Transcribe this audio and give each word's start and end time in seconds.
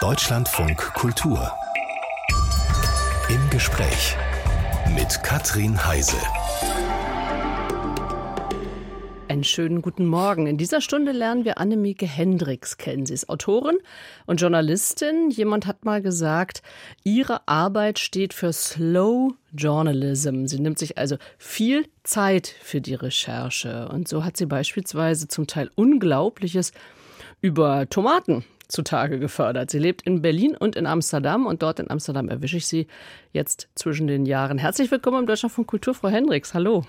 Deutschlandfunk 0.00 0.78
Kultur. 0.94 1.52
Im 3.28 3.50
Gespräch 3.50 4.16
mit 4.94 5.22
Katrin 5.22 5.76
Heise. 5.84 6.16
Einen 9.28 9.44
schönen 9.44 9.82
guten 9.82 10.06
Morgen. 10.06 10.46
In 10.46 10.56
dieser 10.56 10.80
Stunde 10.80 11.12
lernen 11.12 11.44
wir 11.44 11.58
Annemieke 11.58 12.06
Hendricks 12.06 12.78
kennen. 12.78 13.04
Sie 13.04 13.12
ist 13.12 13.28
Autorin 13.28 13.76
und 14.24 14.40
Journalistin. 14.40 15.28
Jemand 15.28 15.66
hat 15.66 15.84
mal 15.84 16.00
gesagt, 16.00 16.62
ihre 17.04 17.46
Arbeit 17.46 17.98
steht 17.98 18.32
für 18.32 18.54
Slow 18.54 19.34
Journalism. 19.52 20.46
Sie 20.46 20.60
nimmt 20.60 20.78
sich 20.78 20.96
also 20.96 21.18
viel 21.36 21.86
Zeit 22.04 22.48
für 22.48 22.80
die 22.80 22.94
Recherche. 22.94 23.86
Und 23.90 24.08
so 24.08 24.24
hat 24.24 24.38
sie 24.38 24.46
beispielsweise 24.46 25.28
zum 25.28 25.46
Teil 25.46 25.70
Unglaubliches 25.74 26.72
über 27.42 27.86
Tomaten 27.90 28.46
zutage 28.70 29.18
gefördert. 29.18 29.70
Sie 29.70 29.78
lebt 29.78 30.02
in 30.02 30.22
Berlin 30.22 30.56
und 30.56 30.76
in 30.76 30.86
Amsterdam 30.86 31.46
und 31.46 31.62
dort 31.62 31.80
in 31.80 31.90
Amsterdam 31.90 32.28
erwische 32.28 32.56
ich 32.56 32.66
sie 32.66 32.86
jetzt 33.32 33.68
zwischen 33.74 34.06
den 34.06 34.26
Jahren. 34.26 34.58
Herzlich 34.58 34.90
willkommen 34.90 35.20
im 35.20 35.26
Deutschland 35.26 35.52
von 35.52 35.66
Kultur, 35.66 35.94
Frau 35.94 36.08
Hendricks. 36.08 36.54
Hallo. 36.54 36.84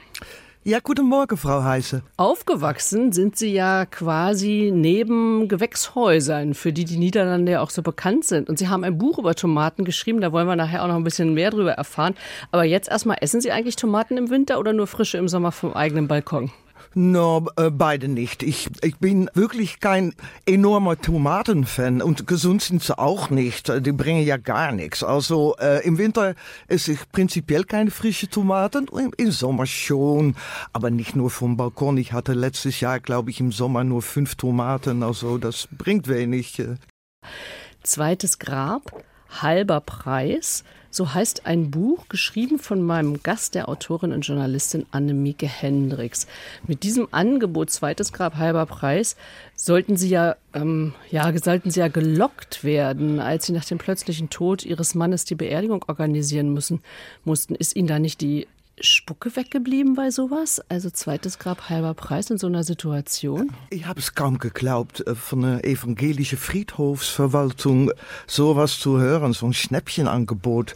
Ja, 0.63 0.77
guten 0.77 1.07
Morgen, 1.07 1.37
Frau 1.37 1.63
Heise. 1.63 2.03
Aufgewachsen 2.17 3.11
sind 3.13 3.35
Sie 3.35 3.51
ja 3.51 3.87
quasi 3.87 4.71
neben 4.71 5.47
Gewächshäusern, 5.47 6.53
für 6.53 6.71
die 6.71 6.85
die 6.85 6.97
Niederlande 6.97 7.53
ja 7.53 7.61
auch 7.61 7.71
so 7.71 7.81
bekannt 7.81 8.25
sind. 8.25 8.47
Und 8.47 8.59
Sie 8.59 8.67
haben 8.67 8.83
ein 8.83 8.99
Buch 8.99 9.17
über 9.17 9.33
Tomaten 9.33 9.85
geschrieben, 9.85 10.21
da 10.21 10.31
wollen 10.31 10.45
wir 10.45 10.55
nachher 10.55 10.83
auch 10.83 10.87
noch 10.87 10.97
ein 10.97 11.03
bisschen 11.03 11.33
mehr 11.33 11.49
drüber 11.49 11.71
erfahren. 11.71 12.13
Aber 12.51 12.63
jetzt 12.63 12.91
erstmal, 12.91 13.17
essen 13.21 13.41
Sie 13.41 13.51
eigentlich 13.51 13.75
Tomaten 13.75 14.17
im 14.17 14.29
Winter 14.29 14.59
oder 14.59 14.71
nur 14.71 14.85
frische 14.85 15.17
im 15.17 15.27
Sommer 15.27 15.51
vom 15.51 15.73
eigenen 15.73 16.07
Balkon? 16.07 16.51
No, 16.93 17.47
äh, 17.55 17.69
beide 17.69 18.09
nicht. 18.09 18.43
Ich, 18.43 18.69
ich 18.81 18.97
bin 18.97 19.29
wirklich 19.33 19.79
kein 19.79 20.13
enormer 20.45 20.99
Tomatenfan 20.99 22.01
und 22.01 22.27
gesund 22.27 22.61
sind 22.61 22.83
sie 22.83 22.97
auch 22.97 23.29
nicht. 23.29 23.71
Die 23.85 23.93
bringen 23.93 24.25
ja 24.25 24.35
gar 24.35 24.73
nichts. 24.73 25.01
Also 25.01 25.55
äh, 25.57 25.85
im 25.85 25.97
Winter 25.97 26.35
esse 26.67 26.91
ich 26.91 27.09
prinzipiell 27.13 27.63
keine 27.63 27.91
frische 27.91 28.27
Tomaten, 28.29 28.87
im, 28.91 29.13
im 29.15 29.31
Sommer 29.31 29.65
schon, 29.67 30.35
aber 30.73 30.89
nicht 30.89 31.15
nur 31.15 31.29
vom 31.29 31.55
Balkon. 31.55 31.95
Ich 31.95 32.11
hatte 32.11 32.33
letztes 32.33 32.81
Jahr, 32.81 32.99
glaube 32.99 33.29
ich, 33.29 33.39
im 33.39 33.53
Sommer 33.53 33.85
nur 33.85 34.01
fünf 34.01 34.35
Tomaten. 34.35 35.01
Also 35.01 35.37
das 35.37 35.69
bringt 35.71 36.09
wenig. 36.09 36.61
Zweites 37.83 38.37
Grab, 38.37 39.01
halber 39.31 39.79
Preis. 39.81 40.63
So 40.93 41.13
heißt 41.13 41.45
ein 41.45 41.71
Buch, 41.71 42.09
geschrieben 42.09 42.59
von 42.59 42.81
meinem 42.81 43.23
Gast, 43.23 43.55
der 43.55 43.69
Autorin 43.69 44.11
und 44.11 44.27
Journalistin 44.27 44.85
Annemieke 44.91 45.47
Hendricks. 45.47 46.27
Mit 46.67 46.83
diesem 46.83 47.07
Angebot, 47.11 47.69
zweites 47.69 48.11
Grab, 48.11 48.35
halber 48.35 48.65
Preis, 48.65 49.15
sollten 49.55 49.95
Sie 49.95 50.09
ja, 50.09 50.35
ähm, 50.53 50.93
ja, 51.09 51.31
sollten 51.37 51.71
Sie 51.71 51.79
ja 51.79 51.87
gelockt 51.87 52.65
werden, 52.65 53.21
als 53.21 53.45
Sie 53.45 53.53
nach 53.53 53.63
dem 53.63 53.77
plötzlichen 53.77 54.29
Tod 54.29 54.65
Ihres 54.65 54.93
Mannes 54.93 55.23
die 55.23 55.35
Beerdigung 55.35 55.85
organisieren 55.87 56.53
müssen, 56.53 56.81
mussten. 57.23 57.55
Ist 57.55 57.77
Ihnen 57.77 57.87
da 57.87 57.97
nicht 57.97 58.19
die 58.19 58.47
Spucke 58.83 59.35
weggeblieben 59.35 59.95
bei 59.95 60.09
sowas? 60.09 60.61
Also 60.69 60.89
zweites 60.89 61.39
Grab 61.39 61.69
halber 61.69 61.93
Preis 61.93 62.29
in 62.29 62.37
so 62.37 62.47
einer 62.47 62.63
Situation? 62.63 63.51
Ich 63.69 63.85
habe 63.85 63.99
es 63.99 64.15
kaum 64.15 64.39
geglaubt, 64.39 65.05
äh, 65.05 65.15
von 65.15 65.41
der 65.41 65.65
evangelischen 65.65 66.37
Friedhofsverwaltung 66.37 67.91
sowas 68.27 68.79
zu 68.79 68.99
hören, 68.99 69.33
so 69.33 69.45
ein 69.45 69.53
Schnäppchenangebot. 69.53 70.75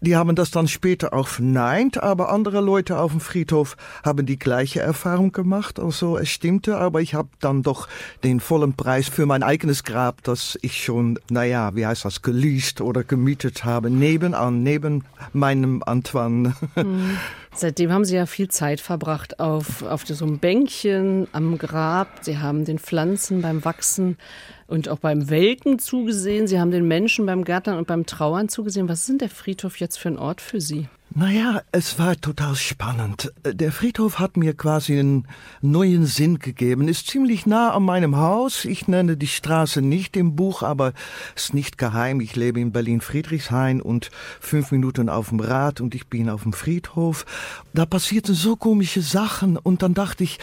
Die 0.00 0.16
haben 0.16 0.36
das 0.36 0.50
dann 0.50 0.68
später 0.68 1.14
auch 1.14 1.28
verneint, 1.28 2.02
aber 2.02 2.30
andere 2.30 2.60
Leute 2.60 2.98
auf 2.98 3.12
dem 3.12 3.20
Friedhof 3.20 3.76
haben 4.04 4.26
die 4.26 4.38
gleiche 4.38 4.80
Erfahrung 4.80 5.32
gemacht. 5.32 5.80
Also 5.80 6.18
es 6.18 6.28
stimmte, 6.28 6.76
aber 6.76 7.00
ich 7.00 7.14
habe 7.14 7.28
dann 7.40 7.62
doch 7.62 7.88
den 8.22 8.40
vollen 8.40 8.74
Preis 8.74 9.08
für 9.08 9.24
mein 9.24 9.42
eigenes 9.42 9.84
Grab, 9.84 10.22
das 10.22 10.58
ich 10.60 10.84
schon, 10.84 11.18
naja, 11.30 11.74
wie 11.74 11.86
heißt 11.86 12.04
das, 12.04 12.22
geleast 12.22 12.80
oder 12.80 13.04
gemietet 13.04 13.64
habe, 13.64 13.90
nebenan, 13.90 14.62
neben 14.62 15.04
meinem 15.32 15.82
Antoine. 15.84 16.54
Hm. 16.74 17.16
Seitdem 17.58 17.90
haben 17.90 18.04
Sie 18.04 18.16
ja 18.16 18.26
viel 18.26 18.48
Zeit 18.48 18.82
verbracht 18.82 19.40
auf, 19.40 19.82
auf 19.82 20.06
so 20.06 20.26
einem 20.26 20.38
Bänkchen 20.38 21.26
am 21.32 21.56
Grab. 21.56 22.18
Sie 22.20 22.36
haben 22.36 22.66
den 22.66 22.78
Pflanzen 22.78 23.40
beim 23.40 23.64
Wachsen 23.64 24.18
und 24.66 24.90
auch 24.90 24.98
beim 24.98 25.30
Welken 25.30 25.78
zugesehen. 25.78 26.46
Sie 26.46 26.60
haben 26.60 26.70
den 26.70 26.86
Menschen 26.86 27.24
beim 27.24 27.44
Gärtnern 27.44 27.78
und 27.78 27.86
beim 27.86 28.04
Trauern 28.04 28.50
zugesehen. 28.50 28.90
Was 28.90 29.00
ist 29.00 29.08
denn 29.08 29.18
der 29.18 29.30
Friedhof 29.30 29.78
jetzt 29.78 29.98
für 29.98 30.08
ein 30.08 30.18
Ort 30.18 30.42
für 30.42 30.60
Sie? 30.60 30.88
Naja, 31.18 31.62
es 31.72 31.98
war 31.98 32.20
total 32.20 32.56
spannend. 32.56 33.32
Der 33.42 33.72
Friedhof 33.72 34.18
hat 34.18 34.36
mir 34.36 34.52
quasi 34.52 34.98
einen 34.98 35.26
neuen 35.62 36.04
Sinn 36.04 36.40
gegeben. 36.40 36.88
Ist 36.88 37.06
ziemlich 37.06 37.46
nah 37.46 37.72
an 37.72 37.84
meinem 37.84 38.18
Haus. 38.18 38.66
Ich 38.66 38.86
nenne 38.86 39.16
die 39.16 39.26
Straße 39.26 39.80
nicht 39.80 40.14
im 40.18 40.36
Buch, 40.36 40.62
aber 40.62 40.92
ist 41.34 41.54
nicht 41.54 41.78
geheim. 41.78 42.20
Ich 42.20 42.36
lebe 42.36 42.60
in 42.60 42.70
Berlin-Friedrichshain 42.70 43.80
und 43.80 44.10
fünf 44.40 44.72
Minuten 44.72 45.08
auf 45.08 45.30
dem 45.30 45.40
Rad 45.40 45.80
und 45.80 45.94
ich 45.94 46.06
bin 46.08 46.28
auf 46.28 46.42
dem 46.42 46.52
Friedhof. 46.52 47.24
Da 47.72 47.86
passierten 47.86 48.34
so 48.34 48.54
komische 48.54 49.00
Sachen 49.00 49.56
und 49.56 49.80
dann 49.82 49.94
dachte 49.94 50.22
ich, 50.22 50.38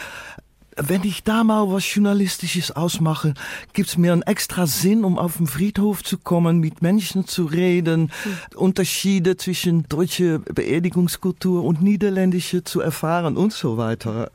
wenn 0.76 1.04
ich 1.04 1.22
da 1.22 1.44
mal 1.44 1.70
was 1.70 1.94
Journalistisches 1.94 2.70
ausmache, 2.70 3.34
gibt's 3.72 3.96
mir 3.96 4.12
einen 4.12 4.22
extra 4.22 4.66
Sinn, 4.66 5.04
um 5.04 5.18
auf 5.18 5.36
den 5.36 5.46
Friedhof 5.46 6.02
zu 6.02 6.18
kommen, 6.18 6.58
mit 6.58 6.82
Menschen 6.82 7.26
zu 7.26 7.44
reden, 7.44 8.10
mhm. 8.24 8.56
Unterschiede 8.56 9.36
zwischen 9.36 9.88
deutsche 9.88 10.38
Beerdigungskultur 10.40 11.64
und 11.64 11.82
niederländische 11.82 12.64
zu 12.64 12.80
erfahren 12.80 13.36
und 13.36 13.52
so 13.52 13.76
weiter. 13.76 14.30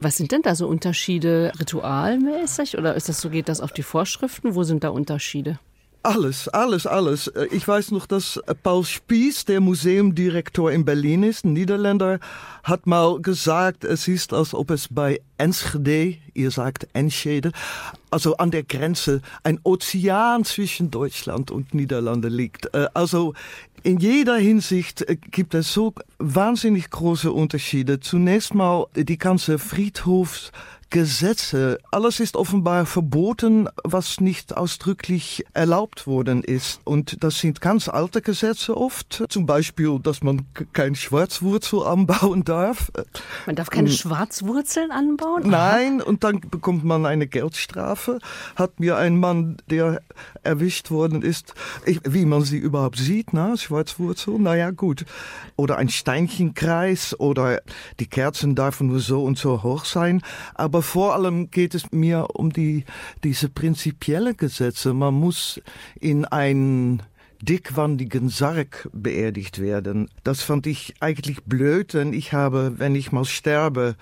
Was 0.00 0.16
sind 0.16 0.32
denn 0.32 0.42
da 0.42 0.54
so 0.54 0.68
Unterschiede 0.68 1.52
ritualmäßig 1.58 2.76
oder 2.76 2.94
ist 2.94 3.08
das 3.08 3.20
so, 3.20 3.30
geht 3.30 3.48
das 3.48 3.60
auf 3.60 3.72
die 3.72 3.82
Vorschriften? 3.82 4.54
Wo 4.54 4.62
sind 4.62 4.84
da 4.84 4.90
Unterschiede? 4.90 5.58
Alles, 6.06 6.48
alles, 6.48 6.86
alles. 6.86 7.28
Äh, 7.28 7.46
ich 7.50 7.66
weiß 7.66 7.90
noch, 7.92 8.04
dass 8.04 8.36
äh, 8.36 8.54
Paul 8.54 8.84
Spies, 8.84 9.46
der 9.46 9.62
Museumdirektor 9.62 10.70
in 10.70 10.84
Berlin 10.84 11.22
ist, 11.22 11.46
ein 11.46 11.54
Niederländer, 11.54 12.20
hat 12.62 12.86
mal 12.86 13.22
gesagt, 13.22 13.84
es 13.84 14.06
ist, 14.06 14.34
als 14.34 14.52
ob 14.52 14.70
es 14.70 14.88
bei 14.90 15.22
Enschede, 15.38 16.18
ihr 16.34 16.50
sagt 16.50 16.88
Enschede, 16.92 17.52
also 18.10 18.36
an 18.36 18.50
der 18.50 18.64
Grenze 18.64 19.22
ein 19.44 19.58
Ozean 19.64 20.44
zwischen 20.44 20.90
Deutschland 20.90 21.50
und 21.50 21.72
Niederlande 21.72 22.28
liegt. 22.28 22.74
Äh, 22.74 22.88
also 22.92 23.32
in 23.82 23.98
jeder 23.98 24.36
Hinsicht 24.36 25.06
gibt 25.30 25.54
es 25.54 25.72
so 25.72 25.94
wahnsinnig 26.18 26.90
große 26.90 27.32
Unterschiede. 27.32 28.00
Zunächst 28.00 28.52
mal 28.52 28.88
die 28.94 29.16
ganze 29.16 29.58
Friedhofs 29.58 30.52
Gesetze. 30.94 31.80
Alles 31.90 32.20
ist 32.20 32.36
offenbar 32.36 32.86
verboten, 32.86 33.68
was 33.82 34.20
nicht 34.20 34.56
ausdrücklich 34.56 35.44
erlaubt 35.52 36.06
worden 36.06 36.44
ist. 36.44 36.80
Und 36.84 37.24
das 37.24 37.40
sind 37.40 37.60
ganz 37.60 37.88
alte 37.88 38.22
Gesetze 38.22 38.76
oft. 38.76 39.24
Zum 39.28 39.44
Beispiel, 39.44 39.98
dass 40.00 40.22
man 40.22 40.42
kein 40.72 40.94
Schwarzwurzel 40.94 41.82
anbauen 41.82 42.44
darf. 42.44 42.92
Man 43.44 43.56
darf 43.56 43.70
keine 43.70 43.88
hm. 43.88 43.96
Schwarzwurzeln 43.96 44.92
anbauen? 44.92 45.42
Nein, 45.50 46.00
und 46.00 46.22
dann 46.22 46.38
bekommt 46.38 46.84
man 46.84 47.06
eine 47.06 47.26
Geldstrafe. 47.26 48.20
Hat 48.54 48.78
mir 48.78 48.96
ein 48.96 49.18
Mann, 49.18 49.56
der 49.68 50.00
erwischt 50.44 50.92
worden 50.92 51.22
ist, 51.22 51.54
ich, 51.86 52.02
wie 52.04 52.24
man 52.24 52.42
sie 52.42 52.58
überhaupt 52.58 52.98
sieht, 52.98 53.32
na, 53.32 53.56
Schwarzwurzel, 53.56 54.38
naja, 54.38 54.70
gut. 54.70 55.06
Oder 55.56 55.76
ein 55.76 55.88
Steinchenkreis 55.88 57.18
oder 57.18 57.62
die 57.98 58.06
Kerzen 58.06 58.54
dürfen 58.54 58.86
nur 58.86 59.00
so 59.00 59.24
und 59.24 59.38
so 59.38 59.64
hoch 59.64 59.86
sein. 59.86 60.22
Aber 60.54 60.83
vor 60.84 61.14
allem 61.14 61.50
geht 61.50 61.74
es 61.74 61.90
mir 61.90 62.28
um 62.34 62.52
die, 62.52 62.84
diese 63.24 63.48
prinzipielle 63.48 64.34
Gesetze. 64.34 64.94
Man 64.94 65.14
muss 65.14 65.60
in 66.00 66.24
einen 66.24 67.02
dickwandigen 67.42 68.28
Sarg 68.28 68.88
beerdigt 68.92 69.60
werden. 69.60 70.08
Das 70.22 70.42
fand 70.42 70.66
ich 70.66 70.94
eigentlich 71.00 71.44
blöd, 71.44 71.94
denn 71.94 72.12
ich 72.12 72.32
habe, 72.32 72.74
wenn 72.78 72.94
ich 72.94 73.12
mal 73.12 73.24
sterbe, 73.24 73.96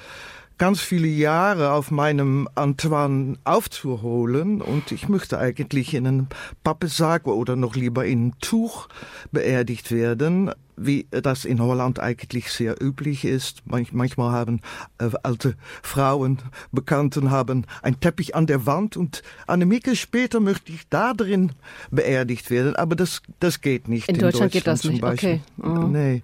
ganz 0.59 0.81
viele 0.81 1.09
Jahre 1.09 1.72
auf 1.72 1.91
meinem 1.91 2.48
Antoine 2.54 3.37
aufzuholen 3.44 4.60
und 4.60 4.93
ich 4.93 5.09
möchte 5.09 5.38
eigentlich 5.38 5.94
in 5.94 6.06
einem 6.06 6.26
Pappesarg 6.62 7.26
oder 7.26 7.56
noch 7.56 7.75
lieber 7.75 8.05
in 8.05 8.20
einem 8.20 8.38
Tuch 8.38 8.88
beerdigt 9.32 9.90
werden 9.90 10.52
wie 10.77 11.07
das 11.11 11.45
in 11.45 11.61
Holland 11.61 12.01
eigentlich 12.01 12.51
sehr 12.51 12.83
üblich 12.83 13.25
ist. 13.25 13.63
manchmal 13.65 14.33
haben 14.33 14.61
äh, 14.99 15.11
alte 15.23 15.57
Frauen, 15.83 16.39
Bekannten 16.71 17.31
haben 17.31 17.67
ein 17.83 18.01
Teppich 18.01 18.35
an 18.35 18.47
der 18.47 18.67
Wand 18.67 18.97
und 18.97 19.23
Annemieke 19.47 19.97
später 19.97 20.41
möchte 20.41 20.73
ich 20.73 20.89
da 20.89 21.13
drin 21.13 21.53
beerdigt 21.91 22.51
werden, 22.51 22.77
aber 22.77 22.97
das, 22.97 23.23
das 23.41 23.61
geht 23.61 23.89
nicht. 23.89 24.09
In, 24.09 24.17
in 24.17 24.21
Deutschland, 24.21 24.55
Deutschland, 24.55 24.65
geht 24.65 24.67
das 24.67 24.85
nicht, 24.85 25.03
okay. 25.03 25.41
Oh. 25.63 25.87
Nee. 25.87 26.23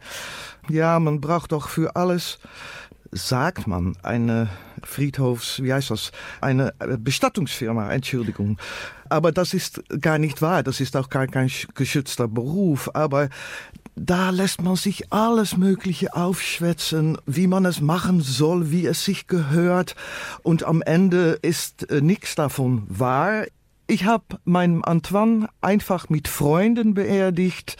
Ja, 0.68 0.98
man 0.98 1.20
braucht 1.20 1.52
doch 1.52 1.68
für 1.68 1.96
alles 1.96 2.38
sagt 3.10 3.66
man 3.66 3.96
eine 4.02 4.48
Friedhofs, 4.82 5.62
wie 5.62 5.72
heißt 5.72 5.90
das, 5.90 6.12
eine 6.40 6.74
äh, 6.78 6.96
Bestattungsfirma, 6.98 7.90
Entschuldigung. 7.90 8.58
Aber 9.08 9.32
das 9.32 9.54
ist 9.54 9.82
gar 10.00 10.18
nicht 10.18 10.42
wahr, 10.42 10.62
das 10.62 10.80
ist 10.80 10.96
auch 10.96 11.08
gar 11.08 11.26
kein 11.26 11.50
geschützter 11.74 12.28
Beruf. 12.28 12.90
Aber 12.94 13.28
da 14.00 14.30
lässt 14.30 14.62
man 14.62 14.76
sich 14.76 15.12
alles 15.12 15.56
Mögliche 15.56 16.14
aufschwätzen, 16.14 17.18
wie 17.26 17.46
man 17.46 17.64
es 17.64 17.80
machen 17.80 18.20
soll, 18.20 18.70
wie 18.70 18.86
es 18.86 19.04
sich 19.04 19.26
gehört. 19.26 19.96
Und 20.42 20.64
am 20.64 20.82
Ende 20.82 21.38
ist 21.42 21.90
äh, 21.90 22.00
nichts 22.00 22.34
davon 22.34 22.84
wahr. 22.88 23.44
ich 23.90 24.04
habe 24.04 24.38
meinen 24.44 24.84
Antoine 24.84 25.48
einfach 25.60 26.10
mit 26.10 26.28
Freunden 26.28 26.94
beerdigt. 26.94 27.76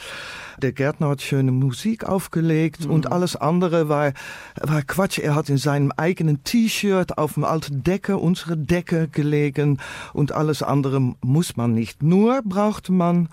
Der 0.61 0.73
Gärtner 0.73 1.11
hat 1.11 1.23
schöne 1.23 1.53
Musik 1.53 2.05
aufgelegt 2.05 2.87
mhm. 2.87 2.91
und 2.91 3.13
alles 3.13 3.37
andere 3.37 3.89
war, 3.89 4.13
war 4.61 4.83
Quatsch. 4.83 5.19
Er 5.19 5.35
hat 5.35 5.49
in 5.51 5.59
seinem 5.59 5.93
eigenen 5.97 6.43
T-Shirt 6.43 7.19
auf 7.19 7.35
dem 7.35 7.45
alten 7.45 7.85
Decke, 7.85 8.17
unsere 8.17 8.57
Decke 8.57 9.09
gelegen 9.09 9.79
und 10.13 10.33
alles 10.33 10.63
andere 10.63 11.15
muss 11.21 11.57
man 11.57 11.75
nicht. 11.75 12.03
Nur 12.03 12.43
brauchte 12.43 12.93
man 12.93 13.29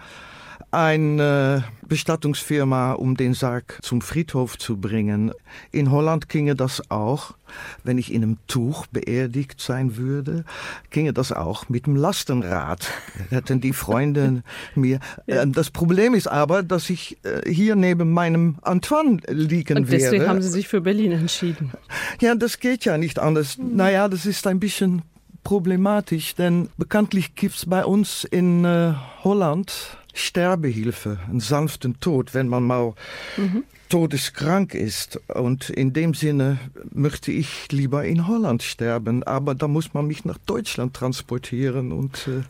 eine 0.72 1.63
Bestattungsfirma, 1.88 2.94
um 2.94 3.16
den 3.16 3.34
Sarg 3.34 3.80
zum 3.81 4.02
Friedhof 4.02 4.57
zu 4.57 4.78
bringen. 4.78 5.31
In 5.72 5.92
Holland 5.92 6.30
ginge 6.30 6.56
das 6.56 6.90
auch, 6.90 7.36
wenn 7.84 7.98
ich 7.98 8.12
in 8.12 8.24
einem 8.24 8.38
Tuch 8.48 8.88
beerdigt 8.88 9.62
sein 9.62 9.98
würde, 9.98 10.46
ginge 10.90 11.13
das 11.13 11.31
auch 11.31 11.69
mit 11.69 11.86
dem 11.86 11.96
Lastenrad. 11.96 12.88
Hätten 13.30 13.62
die 13.62 13.74
Freunde 13.74 14.44
mir. 14.75 15.00
Ja. 15.28 15.44
Äh, 15.44 15.48
das 15.48 15.72
Problem 15.72 16.13
ist 16.13 16.28
aber, 16.28 16.63
dass 16.63 16.90
ich 16.90 17.18
äh, 17.24 17.50
hier 17.51 17.75
neben 17.75 18.12
meinem 18.12 18.58
Antoine 18.62 19.19
liegen 19.28 19.78
Und 19.78 19.92
deswegen 19.92 20.22
wäre. 20.24 20.30
haben 20.30 20.42
Sie 20.42 20.50
sich 20.50 20.68
für 20.68 20.81
Berlin 20.81 21.12
entschieden. 21.12 21.72
Ja, 22.19 22.36
das 22.36 22.60
geht 22.60 22.86
ja 22.86 22.98
nicht 22.98 23.19
anders. 23.19 23.58
Mhm. 23.58 23.75
Naja, 23.75 24.08
das 24.08 24.25
ist 24.25 24.48
ein 24.48 24.60
bisschen 24.60 25.04
problematisch, 25.44 26.36
denn 26.36 26.69
bekanntlich 26.78 27.36
gibt's 27.36 27.68
bei 27.68 27.86
uns 27.86 28.24
in 28.24 28.66
äh, 28.66 28.94
Holland 29.24 29.98
Sterbehilfe, 30.15 31.19
einen 31.27 31.41
sanften 31.41 32.00
Tod, 32.00 32.33
wenn 32.33 32.47
man 32.47 32.63
mal 32.63 32.94
mhm. 33.38 33.63
Todeskrank 33.90 34.74
ist. 34.74 35.20
Und 35.28 35.70
in 35.70 35.94
dem 35.94 36.14
Sinne 36.14 36.60
möchte 36.92 37.32
ich 37.32 37.72
lieber 37.72 38.06
in 38.06 38.28
Holland 38.28 38.64
sterben, 38.64 39.24
aber 39.24 39.56
da 39.56 39.68
muss 39.68 39.94
man 39.94 40.08
mich 40.08 40.26
nach 40.26 40.38
Deutschland 40.46 40.94
transportieren 40.94 41.92
und 41.92 42.28
äh, 42.28 42.44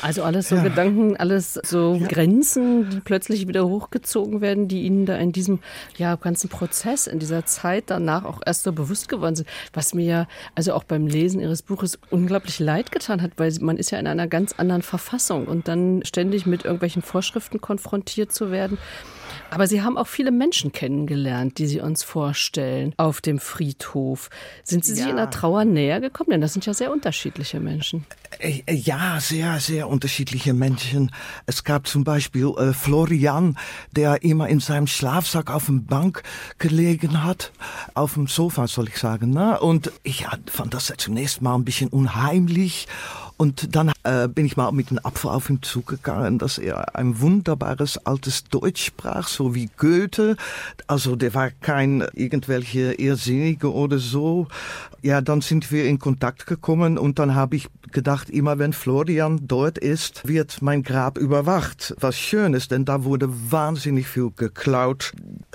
also 0.00 0.22
alles 0.22 0.48
so 0.48 0.56
ja. 0.56 0.62
Gedanken, 0.62 1.16
alles 1.16 1.54
so 1.54 1.96
ja. 2.00 2.06
Grenzen, 2.06 2.88
die 2.90 3.00
plötzlich 3.00 3.48
wieder 3.48 3.66
hochgezogen 3.66 4.40
werden, 4.40 4.68
die 4.68 4.82
Ihnen 4.82 5.06
da 5.06 5.16
in 5.16 5.32
diesem 5.32 5.58
ja, 5.96 6.14
ganzen 6.14 6.48
Prozess, 6.48 7.06
in 7.06 7.18
dieser 7.18 7.46
Zeit 7.46 7.84
danach 7.88 8.24
auch 8.24 8.40
erst 8.44 8.62
so 8.62 8.72
bewusst 8.72 9.08
geworden 9.08 9.34
sind. 9.34 9.48
Was 9.72 9.94
mir 9.94 10.04
ja 10.04 10.28
also 10.54 10.72
auch 10.74 10.84
beim 10.84 11.06
Lesen 11.06 11.40
Ihres 11.40 11.62
Buches 11.62 11.98
unglaublich 12.10 12.60
leid 12.60 12.92
getan 12.92 13.22
hat, 13.22 13.32
weil 13.36 13.52
man 13.60 13.76
ist 13.76 13.90
ja 13.90 13.98
in 13.98 14.06
einer 14.06 14.28
ganz 14.28 14.54
anderen 14.56 14.82
Verfassung 14.82 15.46
und 15.46 15.66
dann 15.66 16.02
ständig 16.04 16.46
mit 16.46 16.64
irgendwelchen 16.64 17.02
Vorschriften 17.02 17.60
konfrontiert 17.60 18.32
zu 18.32 18.50
werden. 18.52 18.78
Aber 19.50 19.66
Sie 19.66 19.82
haben 19.82 19.96
auch 19.96 20.06
viele 20.06 20.30
Menschen 20.30 20.72
kennengelernt, 20.72 21.58
die 21.58 21.66
Sie 21.66 21.80
uns 21.80 22.02
vorstellen 22.02 22.94
auf 22.96 23.20
dem 23.20 23.38
Friedhof. 23.38 24.30
Sind 24.64 24.84
Sie 24.84 24.92
ja. 24.92 24.96
sich 24.96 25.08
in 25.08 25.16
der 25.16 25.30
Trauer 25.30 25.64
näher 25.64 26.00
gekommen? 26.00 26.30
Denn 26.30 26.40
das 26.40 26.52
sind 26.52 26.66
ja 26.66 26.74
sehr 26.74 26.92
unterschiedliche 26.92 27.60
Menschen. 27.60 28.06
Äh, 28.38 28.62
äh, 28.66 28.74
ja, 28.74 29.18
sehr, 29.20 29.58
sehr 29.60 29.88
unterschiedliche 29.88 30.54
Menschen. 30.54 31.10
Es 31.46 31.64
gab 31.64 31.86
zum 31.86 32.04
Beispiel 32.04 32.52
äh, 32.56 32.72
Florian, 32.72 33.56
der 33.92 34.22
immer 34.22 34.48
in 34.48 34.60
seinem 34.60 34.86
Schlafsack 34.86 35.50
auf 35.50 35.66
dem 35.66 35.86
Bank 35.86 36.22
gelegen 36.58 37.24
hat, 37.24 37.52
auf 37.94 38.14
dem 38.14 38.26
Sofa 38.26 38.66
soll 38.66 38.88
ich 38.88 38.98
sagen. 38.98 39.30
Ne? 39.30 39.58
Und 39.60 39.92
ich 40.02 40.26
fand 40.46 40.74
das 40.74 40.92
zunächst 40.98 41.42
mal 41.42 41.54
ein 41.54 41.64
bisschen 41.64 41.88
unheimlich. 41.88 42.86
Und 43.38 43.76
dann 43.76 43.92
äh, 44.02 44.26
bin 44.26 44.46
ich 44.46 44.56
mal 44.56 44.72
mit 44.72 44.90
dem 44.90 44.98
Apfel 44.98 45.30
auf 45.30 45.48
ihn 45.48 45.62
zugegangen, 45.62 46.38
dass 46.38 46.58
er 46.58 46.96
ein 46.96 47.20
wunderbares 47.20 48.04
altes 48.04 48.42
Deutsch 48.44 48.86
sprach, 48.86 49.28
so 49.28 49.54
wie 49.54 49.70
Goethe. 49.76 50.36
Also 50.88 51.14
der 51.14 51.34
war 51.34 51.50
kein 51.52 52.04
irgendwelche 52.14 52.94
Irrsinnige 52.94 53.72
oder 53.72 53.98
so. 53.98 54.48
Ja, 55.02 55.20
dann 55.20 55.40
sind 55.40 55.70
wir 55.70 55.84
in 55.84 56.00
Kontakt 56.00 56.46
gekommen 56.46 56.98
und 56.98 57.20
dann 57.20 57.36
habe 57.36 57.54
ich 57.54 57.68
gedacht, 57.92 58.28
immer 58.28 58.58
wenn 58.58 58.72
Florian 58.72 59.46
dort 59.46 59.78
ist, 59.78 60.26
wird 60.26 60.60
mein 60.60 60.82
Grab 60.82 61.16
überwacht. 61.16 61.94
Was 62.00 62.18
schön 62.18 62.54
ist, 62.54 62.72
denn 62.72 62.84
da 62.84 63.04
wurde 63.04 63.28
wahnsinnig 63.52 64.08
viel 64.08 64.32
geklaut. 64.34 65.12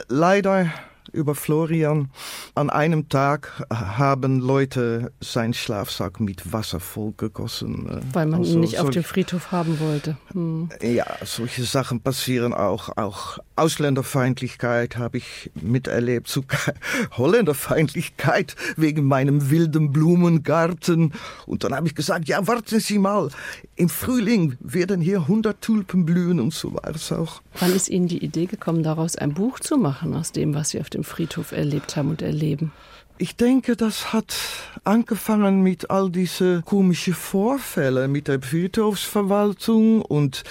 Leider 0.07 0.71
über 1.13 1.35
Florian. 1.35 2.09
An 2.55 2.69
einem 2.69 3.07
Tag 3.07 3.63
haben 3.69 4.39
Leute 4.39 5.11
seinen 5.21 5.53
Schlafsack 5.53 6.19
mit 6.19 6.51
Wasser 6.51 6.79
vollgegossen. 6.79 7.89
Äh, 7.89 8.01
Weil 8.13 8.25
man 8.25 8.39
also 8.41 8.53
ihn 8.53 8.59
nicht 8.59 8.79
auf 8.79 8.89
dem 8.89 9.03
Friedhof 9.03 9.51
haben 9.51 9.79
wollte. 9.79 10.17
Hm. 10.33 10.69
Ja, 10.81 11.05
solche 11.23 11.63
Sachen 11.63 12.01
passieren 12.01 12.53
auch. 12.53 12.97
Auch 12.97 13.37
Ausländerfeindlichkeit 13.55 14.97
habe 14.97 15.17
ich 15.17 15.51
miterlebt, 15.55 16.27
sogar 16.27 16.59
Holländerfeindlichkeit 17.17 18.55
wegen 18.75 19.05
meinem 19.05 19.49
wilden 19.49 19.91
Blumengarten. 19.91 21.13
Und 21.45 21.63
dann 21.63 21.75
habe 21.75 21.87
ich 21.87 21.95
gesagt, 21.95 22.27
ja, 22.27 22.45
warten 22.47 22.79
Sie 22.79 22.97
mal, 22.97 23.29
im 23.75 23.89
Frühling 23.89 24.57
werden 24.59 25.01
hier 25.01 25.19
100 25.19 25.61
Tulpen 25.61 26.05
blühen 26.05 26.39
und 26.39 26.53
so 26.53 26.73
war 26.73 26.89
es 26.95 27.11
auch. 27.11 27.41
Wann 27.59 27.73
ist 27.73 27.89
Ihnen 27.89 28.07
die 28.07 28.23
Idee 28.23 28.45
gekommen, 28.45 28.83
daraus 28.83 29.15
ein 29.15 29.33
Buch 29.33 29.59
zu 29.59 29.77
machen, 29.77 30.15
aus 30.15 30.31
dem, 30.31 30.53
was 30.53 30.71
Sie 30.71 30.79
auf 30.79 30.89
dem 30.89 31.02
Friedhof 31.03 31.51
erlebt 31.51 31.95
haben 31.95 32.09
und 32.09 32.21
erleben? 32.21 32.71
Ich 33.19 33.35
denke, 33.35 33.75
das 33.75 34.11
hat 34.11 34.35
angefangen 34.83 35.61
mit 35.61 35.91
all 35.91 36.09
diese 36.09 36.63
komische 36.63 37.13
Vorfälle 37.13 38.07
mit 38.07 38.27
der 38.27 38.41
Friedhofsverwaltung 38.41 40.01
und 40.01 40.43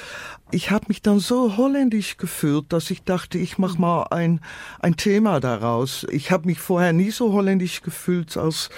ich 0.53 0.71
habe 0.71 0.85
mich 0.89 1.03
dann 1.03 1.19
so 1.19 1.57
holländisch 1.57 2.19
gefühlt, 2.19 2.73
dass 2.73 2.91
ich 2.91 3.03
dachte, 3.03 3.39
ich 3.39 3.59
mache 3.59 3.81
mal 3.81 4.05
ein, 4.11 4.41
ein 4.81 4.97
Thema 4.97 5.41
daraus. 5.41 6.07
Ich 6.11 6.31
habe 6.31 6.47
mich 6.47 6.61
vorher 6.61 6.93
nie 6.93 7.11
so 7.11 7.33
holländisch 7.33 7.83
gefühlt 7.83 8.37
als 8.37 8.69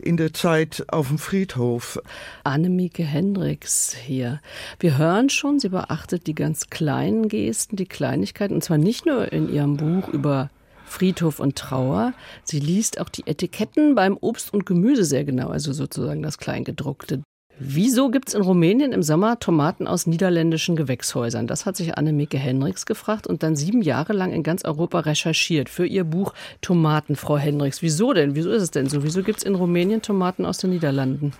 in 0.00 0.16
der 0.16 0.32
Zeit 0.32 0.84
auf 0.88 1.08
dem 1.08 1.18
Friedhof. 1.18 1.98
Annemieke 2.44 3.02
Hendricks 3.02 3.94
hier. 3.94 4.40
Wir 4.78 4.98
hören 4.98 5.28
schon, 5.28 5.58
sie 5.58 5.70
beachtet 5.70 6.26
die 6.26 6.34
ganz 6.34 6.68
kleinen 6.70 7.28
Gesten, 7.28 7.76
die 7.76 7.86
Kleinigkeiten, 7.86 8.54
und 8.54 8.62
zwar 8.62 8.78
nicht 8.78 9.06
nur 9.06 9.32
in 9.32 9.52
ihrem 9.52 9.76
Buch 9.78 10.08
über 10.08 10.50
Friedhof 10.94 11.40
und 11.40 11.56
Trauer. 11.56 12.12
Sie 12.44 12.60
liest 12.60 13.00
auch 13.00 13.08
die 13.08 13.26
Etiketten 13.26 13.96
beim 13.96 14.16
Obst 14.20 14.54
und 14.54 14.64
Gemüse 14.64 15.04
sehr 15.04 15.24
genau, 15.24 15.48
also 15.48 15.72
sozusagen 15.72 16.22
das 16.22 16.38
Kleingedruckte. 16.38 17.22
Wieso 17.58 18.10
gibt 18.10 18.28
es 18.28 18.34
in 18.34 18.42
Rumänien 18.42 18.92
im 18.92 19.02
Sommer 19.02 19.38
Tomaten 19.38 19.86
aus 19.88 20.06
niederländischen 20.06 20.76
Gewächshäusern? 20.76 21.48
Das 21.48 21.66
hat 21.66 21.76
sich 21.76 21.96
Annemieke 21.96 22.38
Hendricks 22.38 22.86
gefragt 22.86 23.26
und 23.26 23.42
dann 23.42 23.56
sieben 23.56 23.82
Jahre 23.82 24.12
lang 24.12 24.32
in 24.32 24.42
ganz 24.44 24.64
Europa 24.64 25.00
recherchiert 25.00 25.68
für 25.68 25.86
ihr 25.86 26.04
Buch 26.04 26.32
Tomaten, 26.60 27.16
Frau 27.16 27.38
Hendricks. 27.38 27.82
Wieso 27.82 28.12
denn? 28.12 28.36
Wieso 28.36 28.50
ist 28.50 28.62
es 28.62 28.70
denn 28.70 28.88
so? 28.88 29.02
Wieso 29.02 29.22
gibt 29.22 29.38
es 29.38 29.44
in 29.44 29.56
Rumänien 29.56 30.02
Tomaten 30.02 30.44
aus 30.44 30.58
den 30.58 30.70
Niederlanden? 30.70 31.32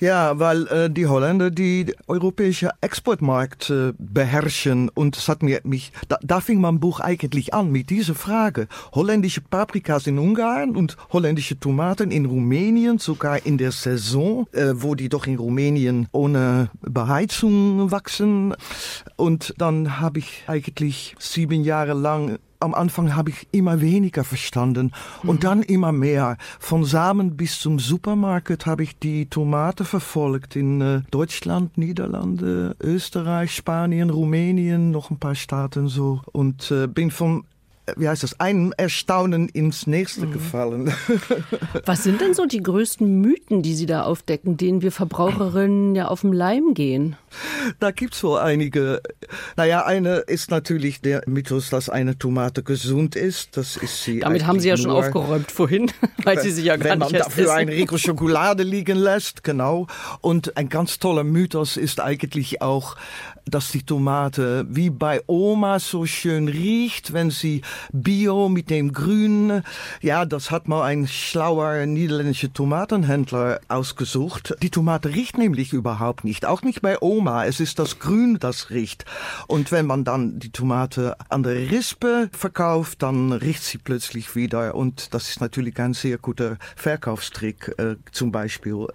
Ja, 0.00 0.38
weil 0.38 0.66
äh, 0.68 0.88
die 0.88 1.06
Holländer 1.06 1.50
die 1.50 1.94
europäische 2.08 2.70
Exportmarkt 2.80 3.68
äh, 3.68 3.92
beherrschen 3.98 4.88
und 4.88 5.14
es 5.14 5.28
hat 5.28 5.42
mir 5.42 5.60
mich 5.64 5.92
da, 6.08 6.16
da 6.22 6.40
fing 6.40 6.58
mein 6.58 6.80
Buch 6.80 7.00
eigentlich 7.00 7.52
an 7.52 7.70
mit 7.70 7.90
dieser 7.90 8.14
Frage. 8.14 8.66
Holländische 8.92 9.42
Paprikas 9.42 10.06
in 10.06 10.18
Ungarn 10.18 10.74
und 10.74 10.96
holländische 11.12 11.60
Tomaten 11.60 12.10
in 12.10 12.24
Rumänien, 12.24 12.98
sogar 12.98 13.44
in 13.44 13.58
der 13.58 13.72
Saison, 13.72 14.46
äh, 14.52 14.72
wo 14.74 14.94
die 14.94 15.10
doch 15.10 15.26
in 15.26 15.36
Rumänien 15.36 16.08
ohne 16.12 16.70
Beheizung 16.80 17.90
wachsen. 17.90 18.54
Und 19.16 19.52
dann 19.58 20.00
habe 20.00 20.20
ich 20.20 20.44
eigentlich 20.46 21.14
sieben 21.18 21.62
Jahre 21.62 21.92
lang 21.92 22.38
am 22.60 22.74
Anfang 22.74 23.16
habe 23.16 23.30
ich 23.30 23.48
immer 23.52 23.80
weniger 23.80 24.22
verstanden 24.24 24.92
und 25.22 25.36
mhm. 25.36 25.40
dann 25.40 25.62
immer 25.62 25.92
mehr. 25.92 26.36
Von 26.58 26.84
Samen 26.84 27.36
bis 27.36 27.58
zum 27.58 27.78
Supermarkt 27.78 28.66
habe 28.66 28.82
ich 28.82 28.98
die 28.98 29.26
Tomate 29.26 29.84
verfolgt 29.84 30.56
in 30.56 30.80
äh, 30.80 31.00
Deutschland, 31.10 31.78
Niederlande, 31.78 32.76
Österreich, 32.80 33.54
Spanien, 33.54 34.10
Rumänien, 34.10 34.90
noch 34.90 35.10
ein 35.10 35.18
paar 35.18 35.34
Staaten 35.34 35.88
so 35.88 36.20
und 36.32 36.70
äh, 36.70 36.86
bin 36.86 37.10
von 37.10 37.44
wie 37.96 38.08
heißt 38.08 38.22
das, 38.22 38.38
einem 38.38 38.72
Erstaunen 38.76 39.48
ins 39.48 39.86
nächste 39.86 40.26
mhm. 40.26 40.32
gefallen. 40.32 40.94
Was 41.86 42.04
sind 42.04 42.20
denn 42.20 42.34
so 42.34 42.46
die 42.46 42.62
größten 42.62 43.20
Mythen, 43.20 43.62
die 43.62 43.74
Sie 43.74 43.86
da 43.86 44.04
aufdecken, 44.04 44.56
denen 44.56 44.82
wir 44.82 44.92
Verbraucherinnen 44.92 45.94
ja 45.94 46.08
auf 46.08 46.20
den 46.20 46.32
Leim 46.32 46.74
gehen? 46.74 47.16
Da 47.78 47.90
gibt 47.90 48.14
es 48.14 48.22
wohl 48.22 48.38
einige. 48.38 49.00
Naja, 49.56 49.84
eine 49.84 50.16
ist 50.16 50.50
natürlich 50.50 51.00
der 51.00 51.22
Mythos, 51.26 51.70
dass 51.70 51.88
eine 51.88 52.18
Tomate 52.18 52.62
gesund 52.62 53.16
ist. 53.16 53.56
Das 53.56 53.76
ist 53.76 54.02
sie. 54.04 54.20
Damit 54.20 54.46
haben 54.46 54.60
Sie 54.60 54.68
ja 54.68 54.76
schon 54.76 54.90
aufgeräumt 54.90 55.50
vorhin, 55.52 55.90
weil 56.24 56.40
Sie 56.40 56.50
sie 56.50 56.62
ja 56.62 56.76
gar 56.76 56.90
wenn 56.90 56.98
nicht 56.98 57.12
man 57.12 57.22
dafür 57.22 57.44
essen. 57.44 57.56
ein 57.56 57.68
Rico 57.68 57.98
Schokolade 57.98 58.62
liegen 58.62 58.98
lässt, 58.98 59.44
genau. 59.44 59.86
Und 60.20 60.56
ein 60.56 60.68
ganz 60.68 60.98
toller 60.98 61.24
Mythos 61.24 61.76
ist 61.76 62.00
eigentlich 62.00 62.62
auch, 62.62 62.96
dass 63.46 63.70
die 63.70 63.82
Tomate 63.82 64.66
wie 64.68 64.90
bei 64.90 65.22
Oma 65.26 65.78
so 65.78 66.06
schön 66.06 66.48
riecht, 66.48 67.12
wenn 67.12 67.30
sie 67.30 67.62
Bio 67.92 68.48
mit 68.48 68.70
dem 68.70 68.92
Grün. 68.92 69.62
Ja, 70.00 70.24
das 70.24 70.50
hat 70.50 70.68
mal 70.68 70.84
ein 70.84 71.08
schlauer 71.08 71.86
niederländischer 71.86 72.52
Tomatenhändler 72.52 73.60
ausgesucht. 73.68 74.54
Die 74.62 74.70
Tomate 74.70 75.08
riecht 75.14 75.38
nämlich 75.38 75.72
überhaupt 75.72 76.24
nicht, 76.24 76.46
auch 76.46 76.62
nicht 76.62 76.80
bei 76.82 77.00
Oma. 77.00 77.19
Es 77.26 77.60
ist 77.60 77.78
das 77.78 77.98
Grün, 77.98 78.38
das 78.38 78.70
riecht. 78.70 79.04
Und 79.46 79.72
wenn 79.72 79.86
man 79.86 80.04
dann 80.04 80.38
die 80.38 80.50
Tomate 80.50 81.16
an 81.28 81.42
der 81.42 81.70
Rispe 81.70 82.30
verkauft, 82.32 83.02
dann 83.02 83.32
riecht 83.32 83.62
sie 83.62 83.78
plötzlich 83.78 84.34
wieder. 84.34 84.74
Und 84.74 85.14
das 85.14 85.28
ist 85.28 85.40
natürlich 85.40 85.78
ein 85.78 85.94
sehr 85.94 86.18
guter 86.18 86.56
Verkaufstrick, 86.76 87.74
äh, 87.78 87.96
zum 88.12 88.32
Beispiel. 88.32 88.86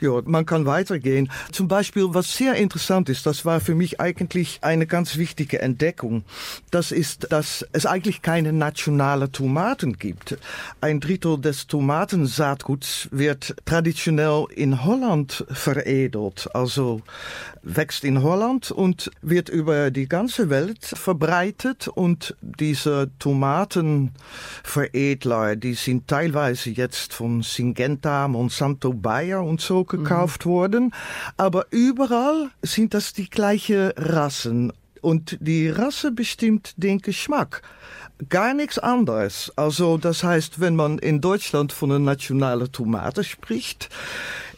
Ja, 0.00 0.20
man 0.24 0.46
kann 0.46 0.66
weitergehen. 0.66 1.30
Zum 1.50 1.68
Beispiel, 1.68 2.06
was 2.08 2.36
sehr 2.36 2.54
interessant 2.54 3.08
ist, 3.08 3.26
das 3.26 3.44
war 3.44 3.60
für 3.60 3.74
mich 3.74 4.00
eigentlich 4.00 4.58
eine 4.62 4.86
ganz 4.86 5.16
wichtige 5.16 5.60
Entdeckung. 5.60 6.24
Das 6.70 6.92
ist, 6.92 7.32
dass 7.32 7.66
es 7.72 7.86
eigentlich 7.86 8.22
keine 8.22 8.52
nationale 8.52 9.30
Tomaten 9.30 9.98
gibt. 9.98 10.38
Ein 10.80 11.00
Drittel 11.00 11.40
des 11.40 11.66
Tomatensaatguts 11.66 13.08
wird 13.10 13.54
traditionell 13.64 14.46
in 14.54 14.84
Holland 14.84 15.44
veredelt. 15.50 16.48
Also 16.54 17.02
wächst 17.62 18.04
in 18.04 18.22
Holland 18.22 18.70
und 18.70 19.10
wird 19.20 19.48
über 19.48 19.90
die 19.90 20.08
ganze 20.08 20.50
Welt 20.50 20.84
verbreitet 20.84 21.88
und 21.88 22.36
diese 22.40 23.10
Tomatenveredler, 23.18 25.56
die 25.56 25.74
sind 25.74 26.06
teilweise 26.08 26.70
jetzt 26.70 27.12
von 27.14 27.42
Syngenta, 27.42 28.28
Monsanto, 28.28 28.92
Bayer 28.92 29.42
und 29.42 29.60
so 29.60 29.82
gekauft 29.84 30.46
mhm. 30.46 30.50
worden, 30.50 30.94
aber 31.36 31.66
überall 31.70 32.50
sind 32.62 32.94
das 32.94 33.12
die 33.12 33.30
gleiche 33.30 33.94
Rassen 33.96 34.72
und 35.00 35.38
die 35.40 35.68
Rasse 35.68 36.12
bestimmt 36.12 36.74
den 36.76 36.98
Geschmack 36.98 37.62
gar 38.28 38.54
nichts 38.54 38.78
anderes. 38.78 39.52
Also 39.56 39.98
das 39.98 40.22
heißt, 40.22 40.60
wenn 40.60 40.76
man 40.76 40.98
in 40.98 41.20
Deutschland 41.20 41.72
von 41.72 41.90
einer 41.90 41.98
nationalen 41.98 42.70
Tomate 42.70 43.24
spricht, 43.24 43.88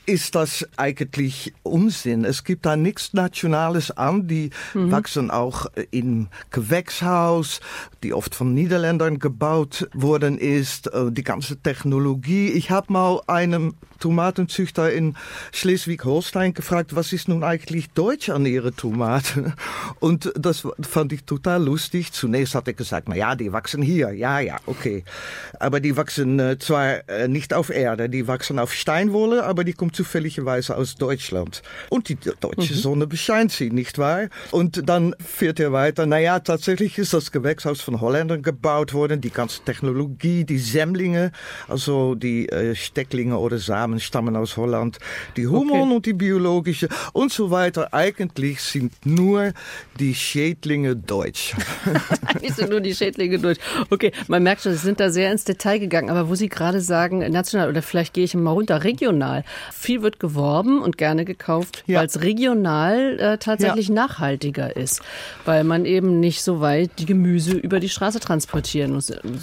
ist 0.06 0.34
das 0.34 0.66
eigentlich 0.76 1.54
Unsinn. 1.62 2.24
Es 2.24 2.44
gibt 2.44 2.66
da 2.66 2.76
nichts 2.76 3.12
Nationales 3.14 3.90
an. 3.90 4.28
Die 4.28 4.50
mhm. 4.74 4.90
wachsen 4.90 5.30
auch 5.30 5.66
im 5.90 6.28
Gewächshaus, 6.50 7.60
die 8.02 8.12
oft 8.12 8.34
von 8.34 8.54
Niederländern 8.54 9.18
gebaut 9.18 9.88
worden 9.94 10.38
ist. 10.38 10.88
Äh, 10.88 11.10
die 11.10 11.24
ganze 11.24 11.56
Technologie. 11.56 12.48
Ich 12.48 12.70
habe 12.70 12.92
mal 12.92 13.20
einem 13.26 13.74
Tomatenzüchter 14.04 14.92
in 14.92 15.16
Schleswig-Holstein 15.52 16.52
gefragt, 16.52 16.94
was 16.94 17.14
ist 17.14 17.26
nun 17.26 17.42
eigentlich 17.42 17.88
deutsch 17.92 18.28
an 18.28 18.44
ihre 18.44 18.74
Tomaten? 18.74 19.54
Und 19.98 20.30
das 20.36 20.68
fand 20.82 21.14
ich 21.14 21.24
total 21.24 21.64
lustig. 21.64 22.12
Zunächst 22.12 22.54
hat 22.54 22.66
er 22.66 22.74
gesagt, 22.74 23.08
na 23.08 23.16
ja, 23.16 23.34
die 23.34 23.50
wachsen 23.54 23.80
hier. 23.80 24.12
Ja, 24.12 24.40
ja, 24.40 24.58
okay. 24.66 25.04
Aber 25.58 25.80
die 25.80 25.96
wachsen 25.96 26.38
äh, 26.38 26.58
zwar 26.58 27.08
äh, 27.08 27.28
nicht 27.28 27.54
auf 27.54 27.70
Erde, 27.70 28.10
die 28.10 28.28
wachsen 28.28 28.58
auf 28.58 28.74
Steinwolle, 28.74 29.44
aber 29.44 29.64
die 29.64 29.72
kommt 29.72 29.96
zufälligerweise 29.96 30.76
aus 30.76 30.96
Deutschland. 30.96 31.62
Und 31.88 32.10
die 32.10 32.16
deutsche 32.16 32.74
mhm. 32.74 32.78
Sonne 32.78 33.06
bescheint 33.06 33.52
sie, 33.52 33.70
nicht 33.70 33.96
wahr? 33.96 34.28
Und 34.50 34.86
dann 34.86 35.14
fährt 35.18 35.60
er 35.60 35.72
weiter. 35.72 36.04
Naja, 36.04 36.40
tatsächlich 36.40 36.98
ist 36.98 37.14
das 37.14 37.32
Gewächshaus 37.32 37.80
von 37.80 38.02
Holländern 38.02 38.42
gebaut 38.42 38.92
worden. 38.92 39.22
Die 39.22 39.30
ganze 39.30 39.62
Technologie, 39.62 40.44
die 40.44 40.58
Sämlinge, 40.58 41.32
also 41.68 42.14
die 42.14 42.50
äh, 42.50 42.74
Stecklinge 42.74 43.38
oder 43.38 43.58
Samen 43.58 43.93
stammen 44.00 44.36
aus 44.36 44.56
Holland. 44.56 44.98
Die 45.36 45.46
Hormone 45.46 45.82
okay. 45.82 45.94
und 45.94 46.06
die 46.06 46.12
biologische 46.12 46.88
und 47.12 47.32
so 47.32 47.50
weiter. 47.50 47.92
Eigentlich 47.92 48.60
sind 48.60 48.92
nur 49.04 49.52
die 49.98 50.14
Schädlinge 50.14 50.96
deutsch. 50.96 51.54
Eigentlich 52.26 52.54
sind 52.54 52.70
nur 52.70 52.80
die 52.80 52.94
Schädlinge 52.94 53.38
deutsch. 53.38 53.60
Okay, 53.90 54.12
man 54.28 54.42
merkt 54.42 54.62
schon, 54.62 54.72
Sie 54.72 54.78
sind 54.78 55.00
da 55.00 55.10
sehr 55.10 55.30
ins 55.30 55.44
Detail 55.44 55.78
gegangen. 55.78 56.10
Aber 56.10 56.28
wo 56.28 56.34
Sie 56.34 56.48
gerade 56.48 56.80
sagen, 56.80 57.18
national 57.18 57.68
oder 57.68 57.82
vielleicht 57.82 58.14
gehe 58.14 58.24
ich 58.24 58.34
mal 58.34 58.50
runter, 58.50 58.84
regional 58.84 59.44
viel 59.72 60.02
wird 60.02 60.18
geworben 60.20 60.82
und 60.82 60.98
gerne 60.98 61.24
gekauft, 61.24 61.84
ja. 61.86 62.00
weil 62.00 62.06
es 62.06 62.22
regional 62.22 63.18
äh, 63.18 63.38
tatsächlich 63.38 63.88
ja. 63.88 63.94
nachhaltiger 63.94 64.76
ist, 64.76 65.02
weil 65.44 65.64
man 65.64 65.84
eben 65.84 66.20
nicht 66.20 66.42
so 66.42 66.60
weit 66.60 66.90
die 66.98 67.06
Gemüse 67.06 67.52
über 67.52 67.80
die 67.80 67.88
Straße 67.88 68.20
transportieren 68.20 68.92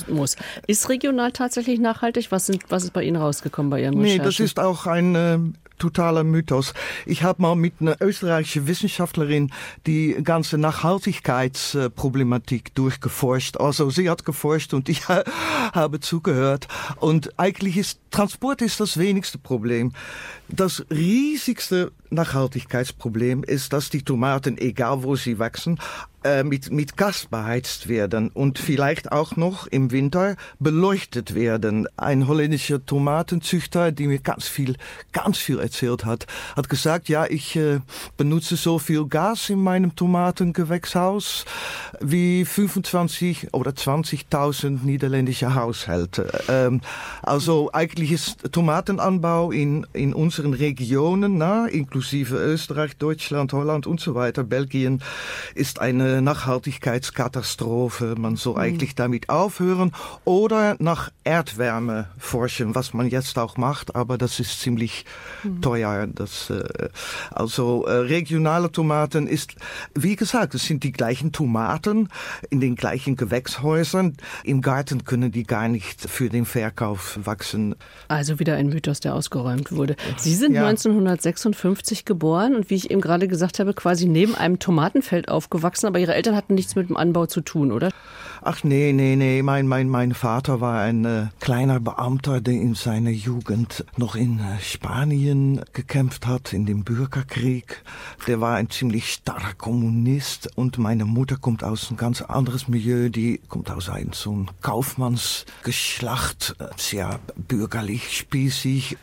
muss. 0.07 0.35
Ist 0.67 0.89
regional 0.89 1.31
tatsächlich 1.31 1.79
nachhaltig? 1.79 2.31
Was, 2.31 2.45
sind, 2.45 2.63
was 2.69 2.83
ist 2.83 2.93
bei 2.93 3.03
Ihnen 3.03 3.17
rausgekommen 3.17 3.69
bei 3.69 3.81
Ihren 3.81 3.99
Recherchen? 3.99 4.23
Das 4.31 4.39
ist 4.39 4.59
auch 4.59 4.87
ein 4.87 5.15
äh, 5.15 5.39
totaler 5.81 6.23
Mythos. 6.23 6.73
Ich 7.07 7.23
habe 7.23 7.41
mal 7.41 7.55
mit 7.55 7.81
einer 7.81 7.99
österreichischen 8.01 8.67
Wissenschaftlerin 8.67 9.51
die 9.87 10.15
ganze 10.23 10.59
Nachhaltigkeitsproblematik 10.59 12.75
durchgeforscht. 12.75 13.57
Also 13.57 13.89
sie 13.89 14.07
hat 14.09 14.23
geforscht 14.23 14.75
und 14.75 14.87
ich 14.89 15.07
habe 15.07 15.99
zugehört. 15.99 16.67
Und 16.97 17.39
eigentlich 17.39 17.77
ist 17.77 17.99
Transport 18.11 18.61
ist 18.61 18.79
das 18.79 18.97
wenigste 18.97 19.37
Problem. 19.37 19.93
Das 20.49 20.85
riesigste 20.91 21.93
Nachhaltigkeitsproblem 22.09 23.45
ist, 23.45 23.71
dass 23.71 23.89
die 23.89 24.03
Tomaten, 24.03 24.57
egal 24.57 25.03
wo 25.03 25.15
sie 25.15 25.39
wachsen, 25.39 25.79
äh, 26.23 26.43
mit, 26.43 26.71
mit 26.71 26.97
Gas 26.97 27.25
beheizt 27.25 27.87
werden 27.87 28.29
und 28.29 28.59
vielleicht 28.59 29.13
auch 29.13 29.37
noch 29.37 29.65
im 29.65 29.91
Winter 29.91 30.35
beleuchtet 30.59 31.33
werden. 31.33 31.87
Ein 31.95 32.27
holländischer 32.27 32.85
Tomatenzüchter, 32.85 33.93
die 33.93 34.07
mir 34.07 34.19
ganz 34.19 34.47
viel, 34.47 34.75
ganz 35.13 35.37
viel 35.37 35.59
erzählt 35.71 36.03
hat, 36.05 36.27
hat 36.57 36.67
gesagt, 36.67 37.07
ja, 37.07 37.25
ich 37.25 37.55
äh, 37.55 37.79
benutze 38.17 38.57
so 38.57 38.77
viel 38.77 39.05
Gas 39.05 39.49
in 39.49 39.63
meinem 39.63 39.95
Tomatengewächshaus 39.95 41.45
wie 42.01 42.43
25 42.43 43.53
oder 43.53 43.71
20.000 43.71 44.83
niederländische 44.83 45.55
Haushalte. 45.55 46.43
Ähm, 46.49 46.81
also 47.23 47.69
eigentlich 47.71 48.11
ist 48.11 48.51
Tomatenanbau 48.51 49.51
in, 49.51 49.87
in 49.93 50.13
unseren 50.13 50.53
Regionen, 50.53 51.37
na, 51.37 51.67
inklusive 51.67 52.35
Österreich, 52.35 52.97
Deutschland, 52.97 53.53
Holland 53.53 53.87
und 53.87 54.01
so 54.01 54.13
weiter, 54.13 54.43
Belgien, 54.43 55.01
ist 55.55 55.79
eine 55.79 56.21
Nachhaltigkeitskatastrophe. 56.21 58.15
Man 58.17 58.35
soll 58.35 58.55
mhm. 58.55 58.59
eigentlich 58.59 58.95
damit 58.95 59.29
aufhören 59.29 59.93
oder 60.25 60.75
nach 60.79 61.11
Erdwärme 61.23 62.07
forschen, 62.17 62.75
was 62.75 62.93
man 62.93 63.07
jetzt 63.07 63.39
auch 63.39 63.55
macht, 63.55 63.95
aber 63.95 64.17
das 64.17 64.39
ist 64.41 64.59
ziemlich 64.59 65.05
mhm. 65.43 65.60
Teuer. 65.61 66.07
Das, 66.07 66.49
äh, 66.49 66.89
also 67.31 67.85
äh, 67.85 67.91
regionale 67.91 68.71
Tomaten 68.71 69.27
ist, 69.27 69.55
wie 69.93 70.15
gesagt, 70.15 70.55
es 70.55 70.65
sind 70.65 70.83
die 70.83 70.91
gleichen 70.91 71.31
Tomaten 71.31 72.09
in 72.49 72.59
den 72.59 72.75
gleichen 72.75 73.15
Gewächshäusern. 73.15 74.15
Im 74.43 74.61
Garten 74.61 75.05
können 75.05 75.31
die 75.31 75.43
gar 75.43 75.67
nicht 75.67 76.01
für 76.01 76.29
den 76.29 76.45
Verkauf 76.45 77.19
wachsen. 77.23 77.75
Also 78.07 78.39
wieder 78.39 78.55
ein 78.55 78.67
Mythos, 78.67 78.99
der 78.99 79.15
ausgeräumt 79.15 79.71
wurde. 79.71 79.95
Sie 80.17 80.35
sind 80.35 80.53
ja. 80.53 80.67
1956 80.67 82.05
geboren 82.05 82.55
und 82.55 82.69
wie 82.69 82.75
ich 82.75 82.91
eben 82.91 83.01
gerade 83.01 83.27
gesagt 83.27 83.59
habe, 83.59 83.73
quasi 83.73 84.07
neben 84.07 84.35
einem 84.35 84.59
Tomatenfeld 84.59 85.29
aufgewachsen, 85.29 85.87
aber 85.87 85.99
Ihre 85.99 86.13
Eltern 86.13 86.35
hatten 86.35 86.55
nichts 86.55 86.75
mit 86.75 86.89
dem 86.89 86.97
Anbau 86.97 87.25
zu 87.25 87.41
tun, 87.41 87.71
oder? 87.71 87.89
Ach 88.43 88.63
nee, 88.63 88.91
nee, 88.91 89.15
nee. 89.15 89.43
Mein, 89.43 89.67
mein, 89.67 89.87
mein 89.87 90.15
Vater 90.15 90.61
war 90.61 90.81
ein 90.81 91.05
äh, 91.05 91.27
kleiner 91.39 91.79
Beamter, 91.79 92.41
der 92.41 92.55
in 92.55 92.73
seiner 92.73 93.11
Jugend 93.11 93.85
noch 93.97 94.15
in 94.15 94.39
äh, 94.39 94.59
Spanien 94.59 95.61
gekämpft 95.73 96.25
hat, 96.25 96.51
in 96.51 96.65
dem 96.65 96.83
Bürgerkrieg. 96.83 97.83
Der 98.25 98.41
war 98.41 98.55
ein 98.55 98.71
ziemlich 98.71 99.13
starrer 99.13 99.53
Kommunist 99.53 100.49
und 100.57 100.79
meine 100.79 101.05
Mutter 101.05 101.37
kommt 101.37 101.63
aus 101.63 101.91
ein 101.91 101.97
ganz 101.97 102.23
anderes 102.23 102.67
Milieu. 102.67 103.09
Die 103.09 103.39
kommt 103.47 103.69
aus 103.69 103.89
einem 103.89 104.13
so 104.13 104.31
einem 104.31 104.47
Kaufmannsgeschlacht, 104.63 106.55
äh, 106.57 106.65
sehr 106.77 107.19
bürgerlich, 107.35 108.17
spießig. 108.17 108.97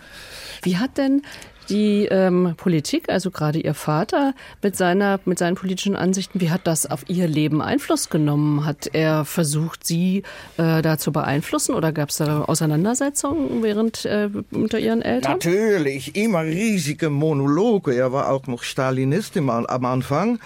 Wie 0.62 0.78
hat 0.78 0.98
denn 0.98 1.22
die 1.68 2.06
ähm, 2.06 2.54
Politik, 2.56 3.08
also 3.08 3.30
gerade 3.30 3.58
Ihr 3.58 3.74
Vater 3.74 4.34
mit 4.62 4.76
seiner 4.76 5.20
mit 5.24 5.38
seinen 5.38 5.54
politischen 5.54 5.96
Ansichten, 5.96 6.40
wie 6.40 6.50
hat 6.50 6.62
das 6.64 6.90
auf 6.90 7.04
Ihr 7.08 7.26
Leben 7.26 7.60
Einfluss 7.60 8.08
genommen? 8.08 8.64
Hat 8.64 8.90
er 8.92 9.24
versucht, 9.24 9.86
Sie 9.86 10.22
äh, 10.56 10.82
da 10.82 10.98
zu 10.98 11.12
beeinflussen 11.12 11.74
oder 11.74 11.92
gab 11.92 12.10
es 12.10 12.16
da 12.16 12.42
Auseinandersetzungen 12.42 13.62
während 13.62 14.04
äh, 14.04 14.30
unter 14.50 14.78
Ihren 14.78 15.02
Eltern? 15.02 15.32
Natürlich, 15.32 16.16
immer 16.16 16.42
riesige 16.42 17.10
Monologe. 17.10 17.94
Er 17.94 18.12
war 18.12 18.30
auch 18.30 18.46
noch 18.46 18.62
Stalinist 18.62 19.36
im, 19.36 19.50
am 19.50 19.84
Anfang 19.84 20.38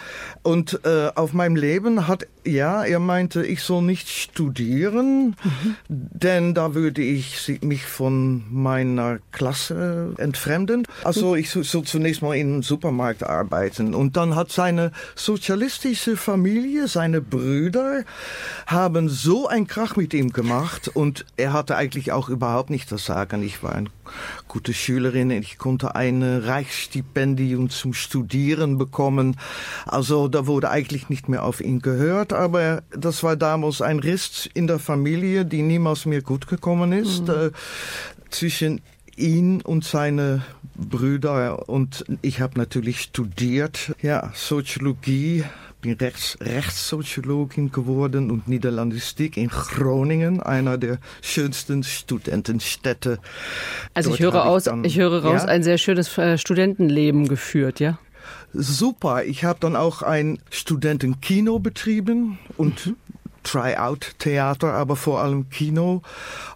und 0.43 0.81
äh, 0.85 1.09
auf 1.15 1.33
meinem 1.33 1.57
Leben 1.57 2.09
hat 2.09 2.27
ja, 2.45 2.85
er 2.85 2.99
meinte, 2.99 3.45
ich 3.45 3.63
soll 3.63 3.83
nicht 3.83 4.09
studieren, 4.09 5.37
mhm. 5.45 5.77
denn 5.89 6.55
da 6.55 6.75
würde 6.75 7.03
ich 7.03 7.61
mich 7.63 7.85
von 7.85 8.43
meiner 8.51 9.19
Klasse 9.31 10.15
entfremden. 10.19 10.87
Also 11.05 11.12
ich 11.37 11.51
soll 11.51 11.85
zunächst 11.85 12.23
mal 12.23 12.35
im 12.37 12.63
Supermarkt 12.63 13.23
arbeiten. 13.23 13.95
Und 13.95 14.17
dann 14.17 14.35
hat 14.37 14.51
seine 14.51 14.93
sozialistische 15.15 16.17
Familie, 16.17 16.89
seine 16.89 17.21
Brüder, 17.21 18.05
haben 18.67 19.09
so 19.09 19.49
ein 19.49 19.67
Krach 19.67 19.97
mit 19.97 20.15
ihm 20.15 20.33
gemacht. 20.33 20.89
Und 20.89 21.25
er 21.37 21.53
hatte 21.53 21.77
eigentlich 21.77 22.13
auch 22.13 22.29
überhaupt 22.29 22.71
nicht 22.71 22.91
das 22.91 23.05
Sagen. 23.05 23.43
Ich 23.43 23.63
war 23.63 23.75
eine 23.75 23.91
gute 24.49 24.75
Schülerin. 24.75 25.31
Ich 25.31 25.59
konnte 25.59 25.95
ein 25.95 26.23
Reichsstipendium 26.23 27.71
zum 27.71 27.95
Studieren 27.95 28.79
bekommen. 28.79 29.37
Also 29.87 30.29
da 30.29 30.47
wurde 30.47 30.71
eigentlich 30.71 31.09
nicht 31.09 31.29
mehr 31.29 31.45
auf 31.45 31.61
ihn 31.61 31.81
gehört. 31.81 32.33
Aber 32.33 32.83
das 32.91 33.23
war 33.23 33.37
damals 33.37 33.83
ein 33.83 33.99
Riss 33.99 34.49
in 34.55 34.67
der 34.67 34.79
Familie, 34.79 35.45
die 35.45 35.63
niemals 35.63 36.07
mehr 36.07 36.23
gut 36.23 36.47
gekommen 36.47 36.93
ist. 36.93 37.29
Mhm. 37.29 37.35
Äh, 37.35 37.51
zwischen 38.31 38.81
ihn 39.17 39.61
und 39.61 39.85
seine 39.85 40.43
Brüder 40.75 41.69
und 41.69 42.05
ich 42.23 42.41
habe 42.41 42.59
natürlich 42.59 43.01
studiert, 43.01 43.95
ja, 44.01 44.31
Soziologie, 44.35 45.45
bin 45.83 45.95
Rechts, 45.95 46.39
Rechtssoziologin 46.41 47.73
geworden 47.73 48.31
und 48.31 48.49
Niederlandistik 48.49 49.37
in 49.37 49.49
Groningen, 49.49 50.41
einer 50.41 50.79
der 50.79 50.99
schönsten 51.21 51.83
Studentenstädte. 51.83 53.19
Also 53.93 54.11
Dort 54.11 54.21
ich 54.21 54.25
höre 54.25 54.47
aus, 54.47 54.65
dann, 54.65 54.85
ich 54.85 54.99
höre 54.99 55.25
raus, 55.25 55.43
ja? 55.43 55.49
ein 55.49 55.63
sehr 55.63 55.79
schönes 55.79 56.17
äh, 56.17 56.39
Studentenleben 56.39 57.29
geführt, 57.29 57.81
ja? 57.81 57.99
Super. 58.55 59.25
Ich 59.25 59.45
habe 59.45 59.59
dann 59.61 59.77
auch 59.77 60.03
ein 60.03 60.39
Studentenkino 60.51 61.59
betrieben 61.59 62.39
und 62.57 62.87
mhm. 62.87 62.97
Try-out-Theater, 63.43 64.73
aber 64.73 64.95
vor 64.97 65.21
allem 65.21 65.49
Kino. 65.51 66.03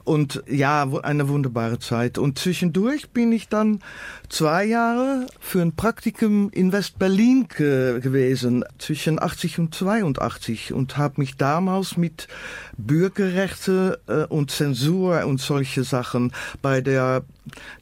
Und 0.07 0.45
ja, 0.49 0.89
eine 1.03 1.29
wunderbare 1.29 1.81
Zeit. 1.81 2.17
Und 2.17 2.39
zwischendurch 2.39 3.11
bin 3.11 3.33
ich 3.33 3.49
dann 3.49 3.81
zwei 4.29 4.65
Jahre 4.65 5.27
für 5.41 5.61
ein 5.61 5.75
Praktikum 5.75 6.49
in 6.51 6.71
West-Berlin 6.71 7.49
ge 7.49 8.01
gewesen, 8.01 8.65
zwischen 8.79 9.21
80 9.21 9.59
und 9.59 9.75
82 9.75 10.73
und 10.73 10.97
habe 10.97 11.15
mich 11.19 11.37
damals 11.37 11.97
mit 11.97 12.29
Bürgerrechte 12.77 14.01
äh, 14.07 14.25
und 14.25 14.53
Zensur 14.53 15.27
und 15.27 15.41
solche 15.41 15.83
Sachen 15.83 16.33
bei 16.63 16.81
der, 16.81 17.25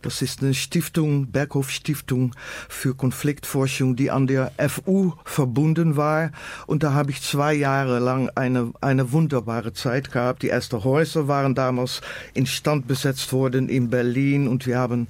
das 0.01 0.23
ist 0.23 0.43
eine 0.43 0.55
Stiftung, 0.55 1.27
Berghof 1.27 1.71
Stiftung 1.71 2.35
für 2.69 2.95
Konfliktforschung, 2.95 3.97
die 3.97 4.11
an 4.11 4.27
der 4.27 4.53
FU 4.69 5.13
verbunden 5.25 5.97
war. 5.97 6.31
Und 6.67 6.83
da 6.83 6.95
habe 6.95 7.11
ich 7.11 7.23
zwei 7.23 7.53
Jahre 7.53 7.99
lang 7.99 8.31
eine, 8.35 8.73
eine 8.81 9.13
wunderbare 9.13 9.73
Zeit 9.73 10.11
gehabt. 10.11 10.43
Die 10.43 10.49
ersten 10.49 10.85
Häuser 10.85 11.29
waren 11.29 11.55
damals 11.55 12.01
instand 12.35 12.87
besetzt 12.87 13.33
worden 13.33 13.69
in 13.69 13.91
Berlin 13.91 14.49
und 14.49 14.67
wir 14.67 14.79
haben 14.79 15.09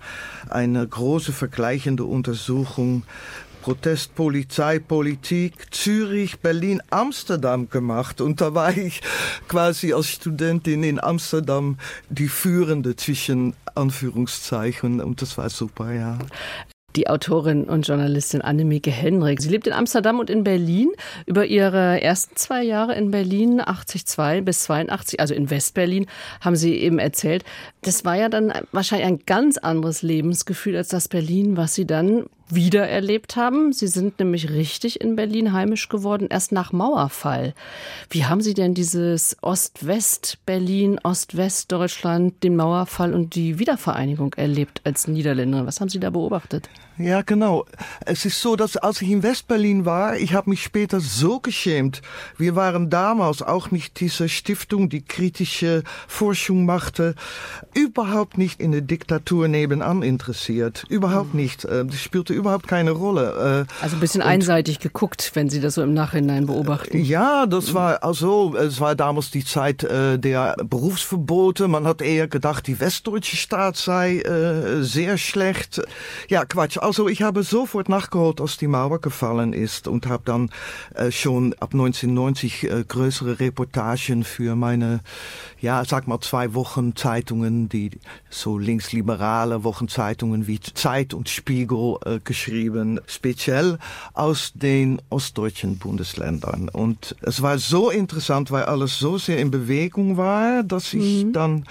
eine 0.49 0.87
große 0.87 1.33
vergleichende 1.33 2.05
Untersuchung 2.05 3.05
Protest, 3.65 4.15
Polizei, 4.15 4.79
Politik, 4.79 5.55
Zürich, 5.71 6.41
Berlin, 6.41 6.83
Amsterdam 6.91 7.71
gemacht. 7.71 8.21
Und 8.21 8.43
da 8.43 8.53
war 8.53 8.77
ich 8.77 9.01
quasi 9.49 9.95
als 9.95 10.09
Studentin 10.09 10.85
in 10.85 11.03
Amsterdam 11.03 11.79
die 12.11 12.29
Führende 12.29 12.95
zwischen 12.95 13.55
Anführungszeichen. 13.75 15.01
Und 15.01 15.23
das 15.23 15.39
war 15.39 15.49
super, 15.49 15.95
ja 15.95 16.19
die 16.97 17.09
Autorin 17.09 17.65
und 17.65 17.87
Journalistin 17.87 18.41
Annemieke 18.41 18.91
Henrik. 18.91 19.43
Sie 19.43 19.49
lebt 19.49 19.67
in 19.67 19.73
Amsterdam 19.73 20.21
und 20.21 20.31
in 20.31 20.45
Berlin. 20.45 20.91
Über 21.27 21.47
ihre 21.47 22.01
ersten 22.01 22.37
zwei 22.37 22.63
Jahre 22.63 22.95
in 22.95 23.11
Berlin, 23.11 23.61
82 23.65 24.45
bis 24.45 24.65
82, 24.65 25.21
also 25.21 25.35
in 25.35 25.51
Westberlin, 25.51 26.07
haben 26.41 26.57
Sie 26.57 26.77
eben 26.77 26.99
erzählt. 26.99 27.45
Das 27.83 28.05
war 28.05 28.17
ja 28.17 28.29
dann 28.29 28.53
wahrscheinlich 28.73 29.09
ein 29.09 29.19
ganz 29.27 29.59
anderes 29.59 30.03
Lebensgefühl 30.03 30.77
als 30.77 30.89
das 30.89 31.09
Berlin, 31.09 31.57
was 31.57 31.75
Sie 31.75 31.87
dann 31.87 32.27
wiedererlebt 32.49 33.37
haben. 33.37 33.73
Sie 33.73 33.87
sind 33.87 34.19
nämlich 34.19 34.51
richtig 34.51 35.01
in 35.01 35.17
Berlin 35.17 35.53
heimisch 35.53 35.89
geworden, 35.89 36.29
erst 36.31 36.53
nach 36.53 36.73
Mauerfall. 36.73 37.55
Wie 38.11 38.25
haben 38.25 38.41
Sie 38.41 38.55
denn 38.55 38.75
dieses 38.75 39.37
Ost-West-Berlin, 39.41 41.01
Ost-West-Deutschland, 41.03 42.43
den 42.43 42.57
Mauerfall 42.57 43.15
und 43.15 43.35
die 43.35 43.59
Wiedervereinigung 43.59 44.35
erlebt 44.35 44.81
als 44.85 45.09
Niederländer? 45.09 45.67
Was 45.67 45.81
haben 45.81 45.89
Sie 45.89 46.01
da 46.01 46.11
beobachtet? 46.11 46.69
Ja, 46.97 47.23
genau. 47.23 47.67
Es 48.07 48.25
ist 48.25 48.41
so, 48.41 48.55
dass 48.55 48.77
als 48.77 49.03
ich 49.03 49.11
in 49.11 49.25
Westberlin 49.25 49.85
war, 49.85 50.17
ich 50.17 50.33
habe 50.33 50.51
mich 50.51 50.63
später 50.63 51.01
so 51.01 51.41
geschämt. 51.41 52.03
Wir 52.39 52.55
waren 52.55 52.89
damals 52.89 53.43
auch 53.43 53.73
nicht 53.73 53.99
diese 53.99 54.29
Stiftung, 54.29 54.89
die 54.89 55.03
kritische 55.03 55.83
Forschung 56.07 56.65
machte, 56.67 57.17
überhaupt 57.75 58.39
nicht 58.39 58.61
in 58.61 58.71
der 58.71 58.81
Diktatur 58.81 59.49
nebenan 59.49 60.03
interessiert. 60.03 60.85
Überhaupt 60.89 61.35
mhm. 61.35 61.41
nicht. 61.41 61.65
Äh, 61.65 61.85
das 61.85 62.01
spielte 62.01 62.33
überhaupt 62.33 62.69
keine 62.69 62.93
Rolle. 62.93 63.67
Äh, 63.69 63.83
also 63.83 63.97
ein 63.97 64.01
bisschen 64.01 64.23
Und, 64.23 64.29
einseitig 64.29 64.79
geguckt, 64.79 65.33
wenn 65.35 65.51
Sie 65.51 65.61
das 65.61 65.75
so 65.75 65.83
im 65.83 65.95
Nachhinein 65.95 66.47
beobachten. 66.47 67.03
Ja, 67.03 67.47
das 67.47 67.75
war 67.75 68.05
also, 68.05 68.57
es 68.57 68.81
war 68.81 68.95
damals 68.95 69.33
die 69.33 69.45
Zeit 69.45 69.83
äh, 69.83 70.17
der 70.17 70.55
Berufsverbote. 70.63 71.67
Man 71.67 71.89
hat 71.89 72.03
eher 72.03 72.29
gedacht, 72.29 72.69
die 72.69 72.79
westdeutsche 72.79 73.37
Staat 73.37 73.77
sei 73.77 74.23
sehr 74.81 75.19
schlecht. 75.19 75.83
Ja, 76.29 76.45
Quatsch 76.45 76.79
also 76.85 77.09
ich 77.09 77.23
habe 77.23 77.43
sofort 77.43 77.89
nachgeholt, 77.89 78.41
als 78.41 78.59
die 78.59 78.67
Mauer 78.67 79.01
gefallen 79.01 79.53
ist 79.55 79.89
und 79.89 80.07
habe 80.07 80.23
dann 80.27 80.51
äh, 80.95 81.11
schon 81.11 81.55
ab 81.55 81.73
1990 81.73 82.65
äh, 82.65 82.85
größere 82.87 83.41
Reportagen 83.41 84.23
für 84.23 84.55
meine, 84.55 85.01
ja, 85.61 85.85
sag 85.85 86.07
mal 86.07 86.21
zwei 86.21 86.53
Wochen 86.55 86.95
Zeitungen, 86.95 87.69
die 87.71 87.91
so 88.29 88.59
linksliberale 88.59 89.65
Wochenzeitungen 89.65 90.47
wie 90.47 90.61
Zeit 90.61 91.15
und 91.15 91.29
Spiegel 91.29 91.97
äh, 92.05 92.21
geschrieben, 92.23 93.01
speziell 93.07 93.79
aus 94.13 94.53
den 94.55 95.01
ostdeutschen 95.09 95.79
Bundesländern. 95.79 96.69
Und 96.69 97.17
es 97.23 97.41
war 97.41 97.59
so 97.59 97.89
interessant, 97.91 98.51
weil 98.51 98.65
alles 98.65 98.99
so 98.99 99.17
sehr 99.17 99.39
in 99.39 99.51
Bewegung 99.51 100.19
war, 100.19 100.63
dass 100.63 100.93
ich 100.93 101.25
mhm. 101.25 101.33
dann 101.33 101.65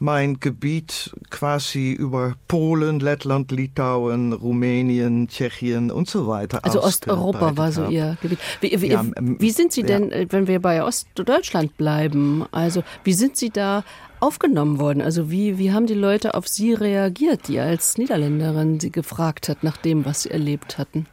mein 0.00 0.40
Gebiet 0.40 1.12
quasi 1.28 1.92
über 1.92 2.34
Polen, 2.48 3.00
Lettland, 3.00 3.52
Litauen, 3.52 4.32
Rumänien, 4.50 5.28
Tschechien 5.28 5.92
und 5.92 6.08
so 6.08 6.26
weiter. 6.26 6.64
Also 6.64 6.82
Osteuropa 6.82 7.56
war 7.56 7.70
so 7.70 7.86
Ihr 7.86 8.16
Gebiet. 8.20 8.38
Wie, 8.60 8.82
wie, 8.82 8.88
ja, 8.88 9.04
ähm, 9.16 9.36
wie 9.38 9.50
sind 9.50 9.72
Sie 9.72 9.84
denn, 9.84 10.10
ja. 10.10 10.16
Äh, 10.16 10.26
wenn 10.30 10.48
wir 10.48 10.60
bei 10.60 10.82
Ostdeutschland 10.82 11.76
bleiben, 11.76 12.44
also 12.50 12.82
wie 13.04 13.12
sind 13.12 13.36
Sie 13.36 13.50
da 13.50 13.84
aufgenommen 14.18 14.80
worden? 14.80 15.02
Also 15.02 15.30
wie, 15.30 15.56
wie 15.58 15.72
haben 15.72 15.86
die 15.86 15.94
Leute 15.94 16.34
auf 16.34 16.48
Sie 16.48 16.74
reagiert, 16.74 17.46
die 17.46 17.60
als 17.60 17.96
Niederländerin 17.96 18.80
Sie 18.80 18.90
gefragt 18.90 19.48
hat 19.48 19.62
nach 19.62 19.76
dem, 19.76 20.04
was 20.04 20.22
Sie 20.22 20.30
erlebt 20.30 20.78
hatten? 20.78 21.06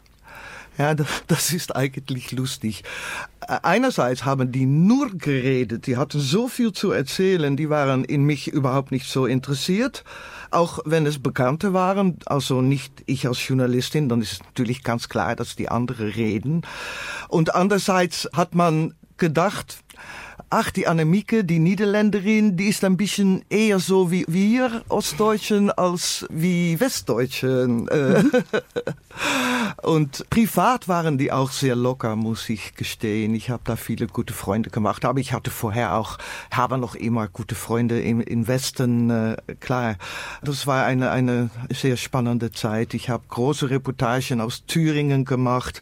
Ja, 0.78 0.94
das 0.94 1.54
ist 1.54 1.76
eigentlich 1.76 2.32
lustig. 2.32 2.84
Einerseits 3.40 4.26
haben 4.26 4.52
die 4.52 4.66
nur 4.68 5.10
geredet, 5.18 5.88
die 5.88 5.98
hatten 5.98 6.20
so 6.20 6.48
viel 6.48 6.72
zu 6.72 6.92
erzählen, 6.92 7.58
die 7.58 7.70
waren 7.70 8.04
in 8.04 8.24
mich 8.24 8.48
überhaupt 8.48 8.92
nicht 8.92 9.10
so 9.10 9.26
interessiert. 9.26 10.04
Auch 10.52 10.80
wenn 10.86 11.06
es 11.06 11.20
Bekannte 11.20 11.74
waren, 11.74 12.20
also 12.26 12.62
nicht 12.62 13.04
ich 13.08 13.28
als 13.28 13.46
Journalistin, 13.46 14.08
dann 14.08 14.22
ist 14.22 14.44
natürlich 14.44 14.84
ganz 14.84 15.10
klar, 15.10 15.36
dass 15.36 15.56
die 15.56 15.70
anderen 15.70 16.10
reden. 16.10 16.62
Und 17.28 17.56
andererseits 17.56 18.30
hat 18.34 18.54
man 18.54 18.94
gedacht, 19.18 19.80
ach, 20.49 20.71
die 20.71 20.88
Annemieke, 20.88 21.43
die 21.43 21.60
Niederländerin, 21.60 22.55
die 22.55 22.67
ist 22.67 22.86
ein 22.86 22.95
bisschen 22.95 23.43
eher 23.49 23.79
so 23.79 24.12
wie 24.12 24.23
wir 24.27 24.83
Ostdeutschen 24.88 25.71
als 25.71 26.25
wie 26.29 26.79
Westdeutschen. 26.79 27.83
Mhm. 27.83 28.31
Und 29.81 30.29
privat 30.29 30.88
waren 30.88 31.17
die 31.17 31.31
auch 31.31 31.49
sehr 31.51 31.75
locker, 31.75 32.15
muss 32.15 32.47
ich 32.49 32.75
gestehen. 32.75 33.33
Ich 33.36 33.49
habe 33.49 33.63
da 33.65 33.75
viele 33.75 34.07
gute 34.07 34.33
Freunde 34.33 34.69
gemacht, 34.69 35.03
aber 35.05 35.19
ich 35.19 35.33
hatte 35.33 35.51
vorher 35.51 35.95
auch, 35.95 36.17
habe 36.51 36.77
noch 36.77 36.95
immer 36.95 37.27
gute 37.27 37.55
Freunde 37.55 37.99
im, 37.99 38.21
im 38.21 38.47
Westen. 38.47 39.10
Äh, 39.10 39.36
klar, 39.60 39.95
das 40.41 40.67
war 40.67 40.86
eine, 40.86 41.12
eine 41.12 41.49
sehr 41.73 41.97
spannende 41.97 42.51
Zeit. 42.51 42.93
Ich 42.93 43.10
habe 43.10 43.23
große 43.27 43.69
Reportagen 43.69 44.39
aus 44.39 44.65
Thüringen 44.65 45.25
gemacht 45.25 45.81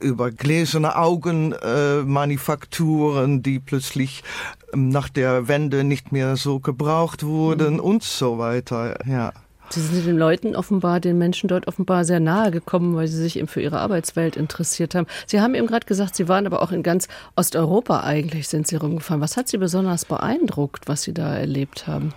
über 0.00 0.30
gläserne 0.30 0.96
Augenmanufakturen, 0.96 3.38
äh, 3.38 3.42
die 3.42 3.60
plötzlich 3.60 3.91
ähm, 3.96 4.88
nach 4.88 5.08
der 5.08 5.48
Wende 5.48 5.84
nicht 5.84 6.12
mehr 6.12 6.36
so 6.36 6.60
gebraucht 6.60 7.24
wurden 7.24 7.74
mhm. 7.74 7.80
und 7.80 8.02
so 8.02 8.38
weiter. 8.38 8.96
Ja. 9.06 9.32
Sie 9.70 9.80
sind 9.80 10.06
den 10.06 10.18
Leuten 10.18 10.54
offenbar, 10.54 11.00
den 11.00 11.16
Menschen 11.16 11.48
dort 11.48 11.66
offenbar 11.66 12.04
sehr 12.04 12.20
nahe 12.20 12.50
gekommen, 12.50 12.94
weil 12.94 13.08
sie 13.08 13.16
sich 13.16 13.38
eben 13.38 13.48
für 13.48 13.62
ihre 13.62 13.80
Arbeitswelt 13.80 14.36
interessiert 14.36 14.94
haben. 14.94 15.06
Sie 15.26 15.40
haben 15.40 15.54
eben 15.54 15.66
gerade 15.66 15.86
gesagt, 15.86 16.14
Sie 16.14 16.28
waren 16.28 16.46
aber 16.46 16.60
auch 16.60 16.72
in 16.72 16.82
ganz 16.82 17.08
Osteuropa 17.36 18.02
eigentlich, 18.02 18.48
sind 18.48 18.66
Sie 18.66 18.76
rumgefahren. 18.76 19.22
Was 19.22 19.38
hat 19.38 19.48
Sie 19.48 19.56
besonders 19.56 20.04
beeindruckt, 20.04 20.88
was 20.88 21.02
Sie 21.02 21.14
da 21.14 21.34
erlebt 21.34 21.86
haben? 21.86 22.12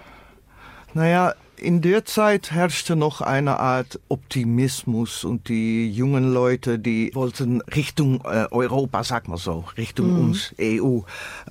Naja, 0.94 1.34
in 1.60 1.82
der 1.82 2.06
Zeit 2.06 2.52
herrschte 2.52 2.96
noch 2.96 3.22
eine 3.22 3.60
Art 3.60 4.00
Optimismus 4.10 5.24
und 5.24 5.50
die 5.50 5.90
jungen 5.90 6.34
Leute, 6.34 6.80
die 6.80 7.12
wollten 7.14 7.62
Richtung 7.62 8.22
äh, 8.26 8.48
Europa, 8.52 9.04
sag 9.04 9.28
mal 9.28 9.38
so, 9.38 9.66
Richtung 9.78 10.14
mhm. 10.14 10.20
uns, 10.26 10.54
EU. 10.62 11.00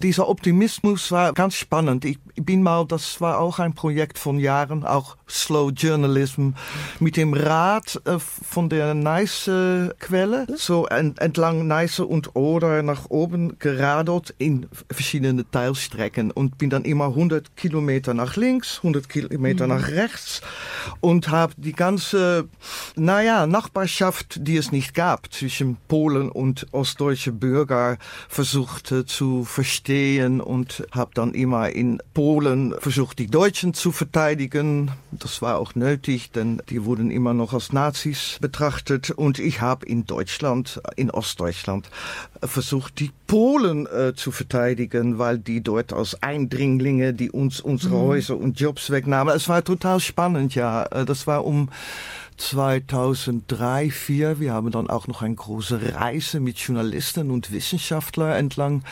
Dieser 0.02 0.28
Optimismus 0.28 1.10
war 1.12 1.32
ganz 1.32 1.54
spannend. 1.54 2.04
Ich 2.04 2.18
bin 2.36 2.62
mal, 2.62 2.86
das 2.86 3.20
war 3.20 3.38
auch 3.38 3.58
ein 3.58 3.74
Projekt 3.74 4.18
von 4.18 4.38
Jahren, 4.38 4.84
auch 4.84 5.16
Slow 5.28 5.70
Journalism, 5.70 6.50
mit 7.00 7.16
dem 7.16 7.32
Rad 7.32 8.00
äh, 8.04 8.18
von 8.18 8.68
der 8.68 8.94
Neiße-Quelle, 8.94 10.46
so 10.56 10.86
entlang 10.86 11.66
Neiße 11.66 12.04
und 12.04 12.36
Oder 12.36 12.82
nach 12.82 13.10
oben 13.10 13.58
geradelt 13.58 14.34
in 14.38 14.66
verschiedene 14.90 15.48
Teilstrecken 15.50 16.30
und 16.30 16.58
bin 16.58 16.70
dann 16.70 16.84
immer 16.84 17.06
100 17.06 17.56
Kilometer 17.56 18.14
nach 18.14 18.36
links, 18.36 18.78
100 18.78 19.08
Kilometer 19.08 19.66
mhm. 19.66 19.74
nach 19.74 19.93
rechts 19.94 20.40
und 21.00 21.28
habe 21.28 21.54
die 21.56 21.72
ganze, 21.72 22.48
naja, 22.96 23.46
Nachbarschaft, 23.46 24.46
die 24.46 24.56
es 24.56 24.72
nicht 24.72 24.94
gab 24.94 25.32
zwischen 25.32 25.76
Polen 25.88 26.30
und 26.30 26.66
ostdeutsche 26.72 27.32
Bürger 27.32 27.98
versucht 28.28 28.92
äh, 28.92 29.06
zu 29.06 29.44
verstehen 29.44 30.40
und 30.40 30.86
habe 30.92 31.12
dann 31.14 31.34
immer 31.34 31.70
in 31.70 32.02
Polen 32.12 32.74
versucht, 32.78 33.18
die 33.18 33.26
Deutschen 33.26 33.74
zu 33.74 33.92
verteidigen. 33.92 34.90
Das 35.10 35.42
war 35.42 35.58
auch 35.58 35.74
nötig, 35.74 36.30
denn 36.32 36.62
die 36.68 36.84
wurden 36.84 37.10
immer 37.10 37.34
noch 37.34 37.52
als 37.52 37.72
Nazis 37.72 38.38
betrachtet 38.40 39.10
und 39.10 39.38
ich 39.38 39.60
habe 39.60 39.86
in 39.86 40.06
Deutschland, 40.06 40.80
in 40.96 41.10
Ostdeutschland, 41.10 41.88
versucht, 42.42 43.00
die 43.00 43.10
Polen 43.26 43.86
äh, 43.86 44.14
zu 44.14 44.30
verteidigen, 44.30 45.18
weil 45.18 45.38
die 45.38 45.62
dort 45.62 45.92
als 45.92 46.22
Eindringlinge, 46.22 47.14
die 47.14 47.30
uns 47.30 47.60
unsere 47.60 47.96
mhm. 47.96 48.02
Häuser 48.02 48.36
und 48.36 48.60
Jobs 48.60 48.90
wegnahmen. 48.90 49.34
Es 49.34 49.48
war 49.48 49.64
total 49.64 50.00
spannend, 50.00 50.54
ja. 50.54 50.84
Äh, 50.84 51.04
das 51.04 51.26
war 51.26 51.44
um 51.44 51.68
2003, 52.36 53.44
2004. 53.90 54.40
Wir 54.40 54.52
haben 54.52 54.70
dann 54.70 54.90
auch 54.90 55.06
noch 55.06 55.22
eine 55.22 55.34
große 55.34 55.94
Reise 55.94 56.40
mit 56.40 56.58
Journalisten 56.58 57.30
und 57.30 57.52
Wissenschaftlern 57.52 58.32
entlang 58.32 58.82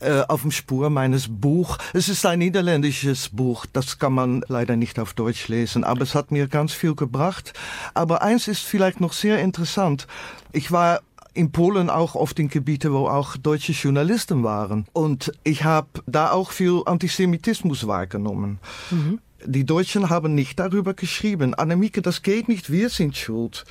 äh, 0.00 0.22
auf 0.28 0.42
dem 0.42 0.50
Spur 0.50 0.90
meines 0.90 1.28
Buch. 1.28 1.78
Es 1.92 2.08
ist 2.08 2.24
ein 2.24 2.38
niederländisches 2.38 3.28
Buch, 3.30 3.66
das 3.72 3.98
kann 3.98 4.12
man 4.12 4.44
leider 4.48 4.76
nicht 4.76 4.98
auf 4.98 5.14
Deutsch 5.14 5.48
lesen, 5.48 5.84
aber 5.84 6.02
es 6.02 6.14
hat 6.14 6.30
mir 6.30 6.48
ganz 6.48 6.72
viel 6.72 6.94
gebracht. 6.94 7.52
Aber 7.94 8.22
eins 8.22 8.48
ist 8.48 8.62
vielleicht 8.62 9.00
noch 9.00 9.12
sehr 9.12 9.40
interessant. 9.40 10.06
Ich 10.52 10.72
war 10.72 11.00
in 11.36 11.52
Polen 11.52 11.90
auch 11.90 12.14
oft 12.14 12.38
in 12.38 12.48
Gebiete, 12.48 12.92
wo 12.92 13.08
auch 13.08 13.36
deutsche 13.36 13.72
Journalisten 13.72 14.42
waren. 14.42 14.86
Und 14.92 15.32
ich 15.44 15.64
habe 15.64 15.88
da 16.06 16.30
auch 16.30 16.50
viel 16.50 16.82
Antisemitismus 16.86 17.86
wahrgenommen. 17.86 18.58
Mhm. 18.90 19.20
Die 19.44 19.64
Deutschen 19.64 20.08
haben 20.08 20.34
nicht 20.34 20.58
darüber 20.58 20.94
geschrieben. 20.94 21.54
Annemieke, 21.54 22.00
das 22.00 22.22
geht 22.22 22.48
nicht, 22.48 22.72
wir 22.72 22.88
sind 22.88 23.16
schuld. 23.16 23.64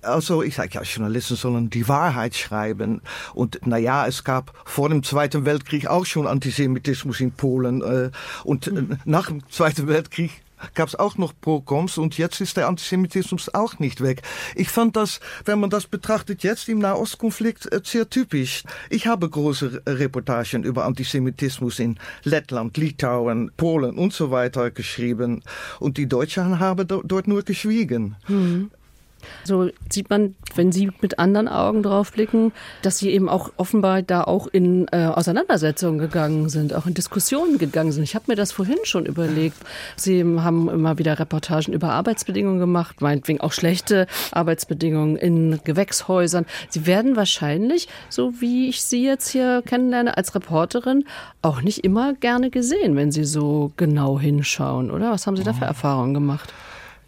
Also 0.00 0.42
ich 0.42 0.54
sage, 0.54 0.70
ja, 0.72 0.82
Journalisten 0.82 1.36
sollen 1.36 1.68
die 1.68 1.86
Wahrheit 1.88 2.34
schreiben. 2.34 3.02
Und 3.34 3.60
na 3.64 3.76
ja, 3.76 4.06
es 4.06 4.24
gab 4.24 4.52
vor 4.64 4.88
dem 4.88 5.02
Zweiten 5.02 5.44
Weltkrieg 5.44 5.86
auch 5.86 6.06
schon 6.06 6.26
Antisemitismus 6.26 7.20
in 7.20 7.32
Polen. 7.32 7.82
Äh, 7.82 8.10
und 8.44 8.72
mhm. 8.72 8.98
nach 9.04 9.26
dem 9.28 9.46
Zweiten 9.50 9.86
Weltkrieg 9.88 10.42
gab 10.74 10.88
es 10.88 10.94
auch 10.94 11.16
noch 11.16 11.32
Prokoms 11.40 11.98
und 11.98 12.18
jetzt 12.18 12.40
ist 12.40 12.56
der 12.56 12.68
Antisemitismus 12.68 13.52
auch 13.54 13.78
nicht 13.78 14.00
weg. 14.00 14.22
Ich 14.54 14.68
fand 14.68 14.96
das, 14.96 15.20
wenn 15.44 15.60
man 15.60 15.70
das 15.70 15.86
betrachtet, 15.86 16.42
jetzt 16.42 16.68
im 16.68 16.78
Nahostkonflikt 16.78 17.72
äh, 17.72 17.80
sehr 17.84 18.08
typisch. 18.08 18.64
Ich 18.88 19.06
habe 19.06 19.28
große 19.28 19.82
Reportagen 19.86 20.64
über 20.64 20.84
Antisemitismus 20.84 21.78
in 21.78 21.98
Lettland, 22.24 22.76
Litauen, 22.76 23.50
Polen 23.56 23.96
und 23.96 24.12
so 24.12 24.30
weiter 24.30 24.70
geschrieben 24.70 25.42
und 25.78 25.96
die 25.96 26.08
Deutschen 26.08 26.58
haben 26.58 26.86
dort 26.86 27.28
nur 27.28 27.42
geschwiegen. 27.42 28.16
Mhm. 28.28 28.70
So 29.44 29.70
sieht 29.90 30.10
man, 30.10 30.34
wenn 30.54 30.72
Sie 30.72 30.90
mit 31.00 31.18
anderen 31.18 31.48
Augen 31.48 31.82
drauf 31.82 32.12
blicken, 32.12 32.52
dass 32.82 32.98
Sie 32.98 33.10
eben 33.10 33.28
auch 33.28 33.52
offenbar 33.56 34.02
da 34.02 34.24
auch 34.24 34.46
in 34.46 34.86
äh, 34.92 35.06
Auseinandersetzungen 35.06 35.98
gegangen 35.98 36.48
sind, 36.48 36.74
auch 36.74 36.86
in 36.86 36.94
Diskussionen 36.94 37.58
gegangen 37.58 37.92
sind. 37.92 38.02
Ich 38.04 38.14
habe 38.14 38.26
mir 38.28 38.36
das 38.36 38.52
vorhin 38.52 38.78
schon 38.84 39.06
überlegt. 39.06 39.56
Sie 39.96 40.22
haben 40.24 40.68
immer 40.68 40.98
wieder 40.98 41.18
Reportagen 41.18 41.72
über 41.72 41.92
Arbeitsbedingungen 41.92 42.58
gemacht, 42.58 43.00
meinetwegen 43.00 43.40
auch 43.40 43.52
schlechte 43.52 44.06
Arbeitsbedingungen 44.32 45.16
in 45.16 45.60
Gewächshäusern. 45.64 46.46
Sie 46.68 46.86
werden 46.86 47.16
wahrscheinlich, 47.16 47.88
so 48.08 48.40
wie 48.40 48.68
ich 48.68 48.82
Sie 48.82 49.04
jetzt 49.04 49.28
hier 49.28 49.62
kennenlerne, 49.64 50.16
als 50.16 50.34
Reporterin 50.34 51.04
auch 51.42 51.62
nicht 51.62 51.84
immer 51.84 52.14
gerne 52.14 52.50
gesehen, 52.50 52.96
wenn 52.96 53.12
Sie 53.12 53.24
so 53.24 53.72
genau 53.76 54.18
hinschauen, 54.18 54.90
oder? 54.90 55.10
Was 55.10 55.26
haben 55.26 55.36
Sie 55.36 55.44
da 55.44 55.52
für 55.52 55.64
Erfahrungen 55.64 56.14
gemacht? 56.14 56.52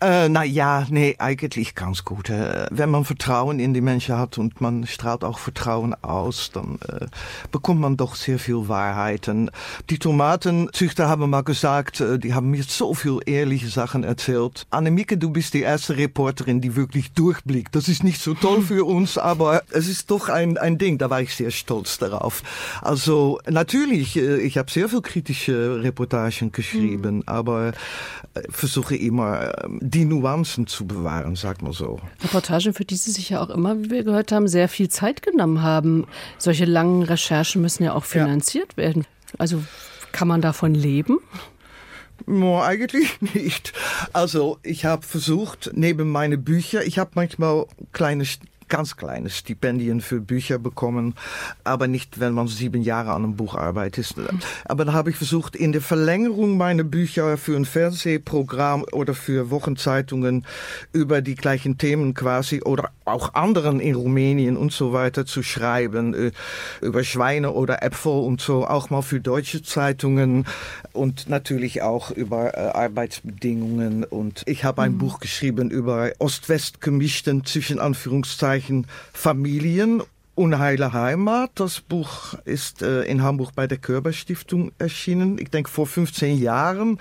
Äh, 0.03 0.29
na 0.29 0.43
ja, 0.43 0.85
nee, 0.91 1.15
eigentlich 1.19 1.77
ganz 1.77 2.05
gut. 2.05 2.29
Äh, 2.29 2.67
wenn 2.73 2.91
man 2.91 3.05
Vertrauen 3.05 3.61
in 3.61 3.73
die 3.73 3.81
Menschen 3.81 4.19
hat 4.19 4.37
und 4.37 4.61
man 4.61 4.85
strahlt 4.85 5.23
auch 5.23 5.39
Vertrauen 5.39 5.95
aus, 6.03 6.51
dann 6.53 6.81
äh, 6.89 7.07
bekommt 7.53 7.81
man 7.81 7.97
doch 7.97 8.17
sehr 8.17 8.41
viel 8.41 8.67
Wahrheiten. 8.67 9.53
Die 9.91 10.01
Tomatenzüchter 10.01 11.09
haben 11.09 11.31
mal 11.31 11.45
gesagt, 11.45 12.01
äh, 12.01 12.19
die 12.19 12.35
haben 12.35 12.51
mir 12.51 12.65
so 12.65 12.95
viel 12.95 13.21
ehrliche 13.27 13.69
Sachen 13.69 14.03
erzählt. 14.03 14.67
Annemieke, 14.71 15.19
du 15.19 15.31
bist 15.31 15.55
die 15.55 15.61
erste 15.61 15.97
Reporterin, 15.97 16.61
die 16.61 16.75
wirklich 16.75 17.13
durchblickt. 17.13 17.77
Das 17.77 17.87
ist 17.87 18.03
nicht 18.03 18.21
so 18.21 18.35
toll 18.35 18.63
für 18.67 18.85
uns, 18.85 19.19
aber 19.19 19.63
es 19.71 19.87
ist 19.87 20.11
doch 20.11 20.29
ein, 20.29 20.59
ein 20.59 20.79
Ding. 20.79 20.99
Da 20.99 21.11
war 21.11 21.21
ich 21.21 21.33
sehr 21.37 21.53
stolz 21.53 21.99
darauf. 21.99 22.43
Also 22.81 23.39
natürlich, 23.49 24.17
äh, 24.17 24.39
ich 24.39 24.59
habe 24.59 24.69
sehr 24.69 24.89
viel 24.89 25.03
kritische 25.03 25.81
Reportagen 25.81 26.51
geschrieben, 26.51 27.17
mhm. 27.19 27.23
aber 27.27 27.73
versuche 28.51 28.97
immer 28.97 29.53
die 29.93 30.05
Nuancen 30.05 30.67
zu 30.67 30.87
bewahren, 30.87 31.37
sagt 31.37 31.63
man 31.63 31.73
so. 31.73 32.01
Reportagen, 32.23 32.73
für 32.75 32.85
die 32.85 32.97
Sie 32.97 33.11
sich 33.11 33.31
ja 33.31 33.43
auch 33.43 33.51
immer, 33.51 33.79
wie 33.79 33.91
wir 33.91 34.05
gehört 34.05 34.33
haben, 34.33 34.49
sehr 34.49 34.69
viel 34.69 34.89
Zeit 34.89 35.23
genommen 35.23 35.63
haben. 35.63 36.07
Solche 36.39 36.65
langen 36.65 37.03
Recherchen 37.03 37.63
müssen 37.63 37.85
ja 37.85 37.93
auch 37.93 38.05
finanziert 38.05 38.73
ja. 38.73 38.85
werden. 38.85 39.07
Also 39.39 39.63
kann 40.13 40.29
man 40.29 40.41
davon 40.41 40.75
leben? 40.75 41.19
No, 42.27 42.61
eigentlich 42.61 43.21
nicht. 43.35 43.73
Also 44.13 44.59
ich 44.63 44.85
habe 44.85 45.07
versucht, 45.07 45.71
neben 45.75 46.11
meine 46.11 46.39
Bücher, 46.39 46.85
ich 46.85 46.99
habe 46.99 47.11
manchmal 47.15 47.67
kleine 47.93 48.25
ganz 48.73 48.97
kleine 48.97 49.29
Stipendien 49.29 50.01
für 50.01 50.23
Bücher 50.23 50.59
bekommen, 50.59 51.15
aber 51.63 51.89
nicht, 51.89 52.21
wenn 52.21 52.33
man 52.33 52.49
sieben 52.49 52.81
Jahre 52.81 53.13
an 53.13 53.23
einem 53.23 53.37
Buch 53.37 53.55
arbeitet. 53.55 54.15
Aber 54.65 54.87
da 54.87 54.95
habe 54.95 55.11
ich 55.11 55.17
versucht, 55.17 55.55
in 55.55 55.73
der 55.73 55.83
Verlängerung 55.83 56.57
meiner 56.57 56.83
Bücher 56.83 57.37
für 57.37 57.55
ein 57.55 57.67
Fernsehprogramm 57.67 58.87
oder 58.93 59.13
für 59.13 59.51
Wochenzeitungen 59.51 60.47
über 60.95 61.21
die 61.21 61.35
gleichen 61.35 61.77
Themen 61.77 62.15
quasi 62.15 62.63
oder 62.63 62.89
auch 63.05 63.35
anderen 63.35 63.79
in 63.79 63.95
Rumänien 63.95 64.57
und 64.57 64.73
so 64.73 64.95
weiter 64.95 65.27
zu 65.27 65.43
schreiben, 65.43 66.15
äh, 66.15 66.31
über 66.81 67.05
Schweine 67.05 67.53
oder 67.53 67.83
Äpfel 67.83 68.13
und 68.13 68.41
so, 68.41 68.67
auch 68.67 68.89
mal 68.89 69.03
für 69.03 69.21
deutsche 69.21 69.63
Zeitungen 69.63 70.47
und 70.93 71.29
natürlich 71.29 71.83
auch 71.83 72.11
über 72.11 72.57
äh, 72.57 72.71
Arbeitsbedingungen. 72.71 74.05
Und 74.05 74.45
ich 74.47 74.65
habe 74.65 74.81
ein 74.81 74.93
mhm. 74.93 74.99
Buch 74.99 75.21
geschrieben 75.21 75.71
über 75.71 76.13
Ost-West 76.19 76.81
gemischten, 76.81 77.45
zwischen 77.45 77.79
Anführungszeichen, 77.79 78.62
zahlreichen 78.63 78.87
Familien 79.13 80.03
Unheile 80.35 80.95
Heimat. 80.95 81.51
Das 81.57 81.83
Buch 81.83 82.33
ist 82.47 82.81
äh, 82.81 83.03
in 83.03 83.23
Hamburg 83.23 83.55
bei 83.55 83.67
der 83.67 83.77
Körperstiftung 83.77 84.73
erschienen. 84.79 85.37
Ich 85.39 85.51
denke 85.51 85.69
vor 85.69 85.87
15 85.87 86.39
Jahren. 86.39 86.99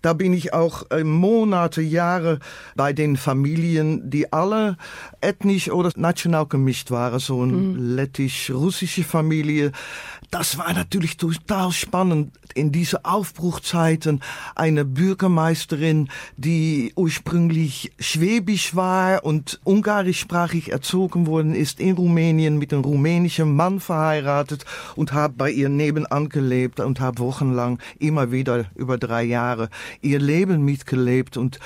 Da 0.00 0.14
bin 0.14 0.32
ich 0.32 0.52
auch 0.52 0.90
äh, 0.90 1.04
Monate, 1.04 1.80
Jahre 1.80 2.40
bei 2.74 2.92
den 2.92 3.16
Familien, 3.16 4.10
die 4.10 4.32
alle 4.32 4.78
ethnisch 5.20 5.70
oder 5.70 5.92
national 5.94 6.46
gemischt 6.46 6.90
waren. 6.90 7.20
So 7.20 7.42
eine 7.42 7.52
mhm. 7.52 7.94
lettisch-russische 7.94 9.04
Familie. 9.04 9.70
Das 10.32 10.58
war 10.58 10.72
natürlich 10.72 11.18
total 11.18 11.70
spannend. 11.70 12.32
In 12.54 12.72
diese 12.72 13.04
Aufbruchzeiten 13.04 14.20
eine 14.56 14.84
Bürgermeisterin, 14.84 16.08
die 16.36 16.92
ursprünglich 16.96 17.92
schwäbisch 18.00 18.74
war 18.74 19.24
und 19.24 19.60
ungarischsprachig 19.62 20.72
erzogen 20.72 21.26
worden 21.28 21.54
ist 21.54 21.78
in 21.78 21.94
Rumänien 21.94 22.58
mit 22.58 22.71
einem 22.72 22.84
rumänischen 22.84 23.54
Mann 23.54 23.80
verheiratet 23.80 24.64
und 24.96 25.12
habe 25.12 25.34
bei 25.36 25.50
ihr 25.50 25.68
nebenan 25.68 26.28
gelebt 26.28 26.80
und 26.80 27.00
habe 27.00 27.18
wochenlang 27.18 27.78
immer 27.98 28.32
wieder 28.32 28.66
über 28.74 28.98
drei 28.98 29.22
Jahre 29.22 29.68
ihr 30.00 30.18
Leben 30.18 30.64
mitgelebt. 30.64 31.36
Und 31.36 31.58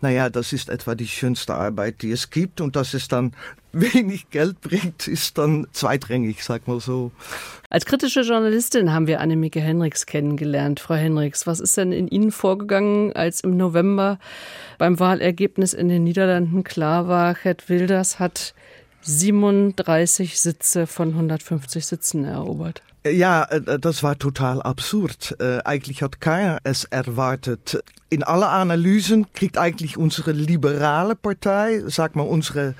naja, 0.00 0.30
das 0.30 0.52
ist 0.52 0.68
etwa 0.68 0.94
die 0.94 1.08
schönste 1.08 1.54
Arbeit, 1.54 2.02
die 2.02 2.10
es 2.10 2.30
gibt. 2.30 2.60
Und 2.60 2.76
dass 2.76 2.94
es 2.94 3.08
dann 3.08 3.32
wenig 3.72 4.30
Geld 4.30 4.60
bringt, 4.60 5.08
ist 5.08 5.36
dann 5.36 5.66
zweitrangig, 5.72 6.44
sag 6.44 6.68
mal 6.68 6.80
so. 6.80 7.10
Als 7.70 7.86
kritische 7.86 8.20
Journalistin 8.20 8.92
haben 8.92 9.08
wir 9.08 9.20
Annemieke 9.20 9.60
Henriks 9.60 10.06
kennengelernt. 10.06 10.78
Frau 10.78 10.94
Henriks, 10.94 11.46
was 11.46 11.58
ist 11.58 11.76
denn 11.76 11.90
in 11.90 12.06
Ihnen 12.06 12.30
vorgegangen, 12.30 13.12
als 13.14 13.40
im 13.40 13.56
November 13.56 14.18
beim 14.78 15.00
Wahlergebnis 15.00 15.74
in 15.74 15.88
den 15.88 16.04
Niederlanden 16.04 16.62
klar 16.62 17.08
war, 17.08 17.34
Gerd 17.34 17.68
Wilders 17.68 18.20
hat 18.20 18.54
37 19.04 20.40
Sitze 20.40 20.86
von 20.86 21.10
150 21.10 21.86
Sitzen 21.86 22.24
erobert. 22.24 22.82
Ja, 23.06 23.44
äh, 23.44 23.78
das 23.78 24.02
war 24.02 24.18
total 24.18 24.62
absurd. 24.62 25.36
Äh, 25.38 25.58
eigentlich 25.64 26.02
hat 26.02 26.20
keiner 26.20 26.58
es 26.64 26.84
erwartet. 26.84 27.82
In 28.08 28.22
alle 28.22 28.48
Analysen 28.48 29.32
kriegt 29.34 29.58
eigentlich 29.58 29.98
unsere 29.98 30.32
liberale 30.32 31.14
Partei, 31.14 31.82
sag 31.86 32.16
mal 32.16 32.22
unsere 32.22 32.74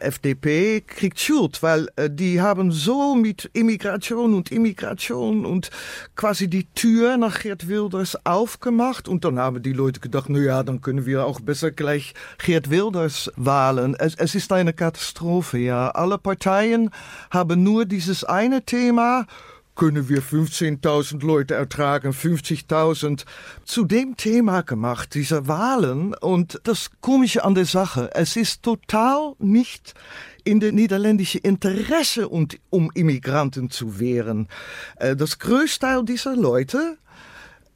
FDP, 0.00 0.80
kriegt 0.80 1.20
Schuld, 1.20 1.62
weil 1.62 1.88
äh, 1.96 2.10
die 2.10 2.40
haben 2.40 2.72
so 2.72 3.14
mit 3.14 3.50
Immigration 3.52 4.34
und 4.34 4.50
Immigration 4.50 5.44
und 5.44 5.70
quasi 6.16 6.48
die 6.48 6.66
Tür 6.74 7.16
nach 7.16 7.40
Geert 7.40 7.68
Wilders 7.68 8.18
aufgemacht 8.24 9.08
und 9.08 9.24
dann 9.24 9.38
haben 9.38 9.62
die 9.62 9.72
Leute 9.72 10.00
gedacht, 10.00 10.26
na 10.28 10.38
ja, 10.38 10.62
dann 10.62 10.80
können 10.80 11.06
wir 11.06 11.24
auch 11.24 11.40
besser 11.40 11.70
gleich 11.70 12.14
Geert 12.44 12.70
Wilders 12.70 13.30
wählen. 13.36 13.94
Es, 13.98 14.14
es 14.14 14.34
ist 14.34 14.52
eine 14.52 14.72
Katastrophe, 14.72 15.58
ja. 15.58 15.90
Alle 15.90 16.18
Parteien 16.18 16.90
haben 17.30 17.62
nur 17.62 17.84
dieses 17.84 18.24
eine 18.24 18.62
Thema 18.62 19.26
können 19.78 20.10
wir 20.10 20.22
15.000 20.22 21.24
Leute 21.24 21.54
ertragen, 21.54 22.10
50.000, 22.10 23.24
zu 23.64 23.84
dem 23.84 24.16
Thema 24.16 24.60
gemacht, 24.62 25.14
diese 25.14 25.48
Wahlen. 25.48 26.12
Und 26.14 26.60
das 26.64 26.90
Komische 27.00 27.44
an 27.44 27.54
der 27.54 27.64
Sache, 27.64 28.10
es 28.12 28.36
ist 28.36 28.62
total 28.62 29.34
nicht 29.38 29.94
in 30.44 30.60
der 30.60 30.72
niederländische 30.72 31.38
Interesse, 31.38 32.28
um 32.28 32.90
Immigranten 32.92 33.70
zu 33.70 33.98
wehren. 34.00 34.48
Äh, 34.96 35.16
das 35.16 35.38
größte 35.38 35.86
Teil 35.86 36.04
dieser 36.04 36.34
Leute 36.36 36.98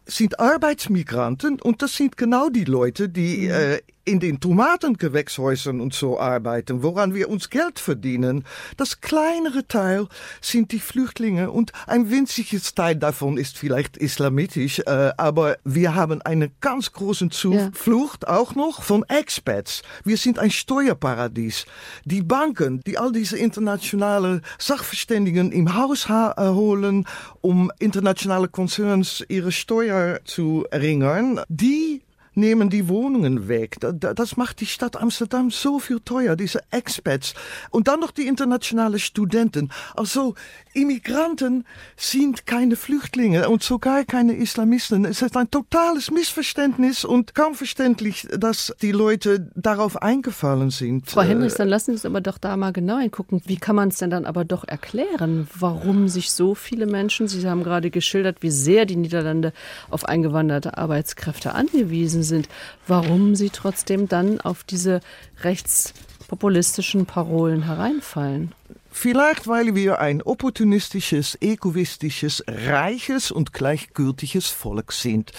sind 0.05 0.41
Arbeitsmigranten 0.41 1.61
und 1.61 1.83
das 1.83 1.97
sind 1.97 2.17
genau 2.17 2.49
die 2.49 2.65
Leute, 2.65 3.09
die 3.09 3.47
äh, 3.47 3.81
in 4.05 4.21
den 4.21 4.41
Tomatengewächshäusern 4.41 5.81
und 5.81 5.95
so 5.95 6.19
arbeiten, 6.19 6.83
woran 6.83 7.15
wir 7.15 7.29
uns 7.29 7.51
Geld 7.51 7.79
verdienen. 7.79 8.45
Das 8.77 9.01
kleinere 9.01 9.67
Teil 9.67 10.09
sind 10.41 10.73
die 10.73 10.81
Flüchtlinge 10.81 11.51
und 11.51 11.73
ein 11.87 12.11
winziges 12.11 12.75
Teil 12.75 12.97
davon 12.97 13.39
ist 13.39 13.59
vielleicht 13.59 13.97
islamitisch, 13.97 14.81
äh, 14.81 15.13
aber 15.17 15.57
wir 15.65 15.95
haben 15.95 16.21
einen 16.23 16.51
ganz 16.61 16.93
großen 16.93 17.31
Zuflucht 17.31 18.25
ja. 18.25 18.37
auch 18.37 18.55
noch 18.55 18.83
von 18.83 19.05
Expats. 19.05 19.83
Wir 20.05 20.17
sind 20.17 20.39
ein 20.39 20.51
Steuerparadies. 20.51 21.67
Die 22.05 22.23
Banken, 22.23 22.81
die 22.87 22.99
all 22.99 23.13
diese 23.13 23.39
internationale 23.39 24.43
Sachverständigen 24.59 25.53
im 25.53 25.75
Haus 25.77 26.09
holen, 26.09 27.07
um 27.41 27.71
internationale 27.79 28.49
Konzerns 28.49 29.25
ihre 29.29 29.53
Steuer 29.53 30.21
zu 30.25 30.67
erringern, 30.71 31.41
die 31.49 32.02
nehmen 32.35 32.71
die 32.71 32.89
Wohnungen 32.89 33.49
weg. 33.49 33.77
Das 33.81 34.37
macht 34.37 34.61
die 34.61 34.67
Stadt 34.67 34.97
Amsterdam 34.97 35.51
so 35.51 35.79
viel 35.79 36.01
teuer, 36.01 36.37
diese 36.37 36.61
Expats. 36.71 37.35
Und 37.71 37.89
dann 37.89 38.01
noch 38.01 38.11
die 38.11 38.27
internationalen 38.27 38.99
Studenten. 38.99 39.71
Also 39.95 40.35
Immigranten 40.75 41.65
sind 41.97 42.47
keine 42.47 42.77
Flüchtlinge 42.77 43.49
und 43.49 43.63
sogar 43.63 44.05
keine 44.05 44.35
Islamisten. 44.35 45.05
Es 45.05 45.21
ist 45.21 45.37
ein 45.37 45.51
totales 45.51 46.11
Missverständnis 46.11 47.05
und 47.05 47.35
kaum 47.35 47.55
verständlich, 47.55 48.27
dass 48.37 48.75
die 48.81 48.93
Leute 48.93 49.51
darauf 49.55 50.01
eingefallen 50.01 50.71
sind. 50.71 51.11
Frau 51.11 51.23
Hendricks, 51.23 51.55
dann 51.55 51.69
lassen 51.69 51.87
Sie 51.87 51.93
uns 51.93 52.07
aber 52.07 52.21
doch 52.21 52.39
da 52.39 52.57
mal 52.57 52.73
genau 52.73 52.99
hingucken. 52.99 53.43
Wie 53.45 53.57
kann 53.57 53.77
man 53.77 53.89
es 53.89 53.99
denn 53.99 54.11
dann 54.11 54.25
aber 54.25 54.45
doch 54.45 54.65
erklären, 54.65 55.47
warum 55.59 56.09
sich 56.09 56.33
so 56.33 56.55
viele 56.55 56.87
Menschen, 56.87 57.29
Sie 57.29 57.47
haben 57.47 57.63
gerade 57.63 57.91
geschildert, 57.91 58.39
wie 58.41 58.51
sehr 58.51 58.87
die 58.87 58.97
Niederlande 58.97 59.53
auf 59.91 60.07
eingewanderte 60.07 60.79
Arbeitskräfte 60.79 61.55
angewiesen 61.55 62.22
sind, 62.25 62.49
warum 62.87 63.35
sie 63.35 63.51
trotzdem 63.51 64.09
dann 64.09 64.41
auf 64.41 64.65
diese 64.65 65.01
rechtspopulistischen 65.43 67.07
Parolen 67.07 67.63
hereinfallen? 67.65 68.55
Vielleicht, 68.95 69.49
weil 69.49 69.75
wir 69.75 70.01
ein 70.01 70.21
opportunistisches, 70.23 71.39
egoistisches, 71.41 72.45
reiches 72.47 73.31
und 73.31 73.55
gleichgültiges 73.55 74.49
Volk 74.49 74.93
sind. 74.93 75.33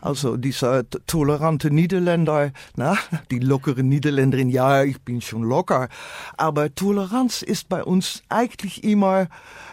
Also 0.00 0.36
dieser 0.36 0.88
tolerante 0.88 1.72
Niederländer, 1.72 2.52
na, 2.76 2.96
die 3.30 3.40
lockere 3.40 3.82
Niederländerin, 3.82 4.48
ja, 4.48 4.84
ich 4.84 5.00
bin 5.00 5.20
schon 5.20 5.42
locker. 5.42 5.88
Aber 6.36 6.72
Toleranz 6.72 7.42
ist 7.42 7.68
bei 7.68 7.82
uns 7.82 8.22
eigentlich 8.28 8.84
immer, 8.84 9.28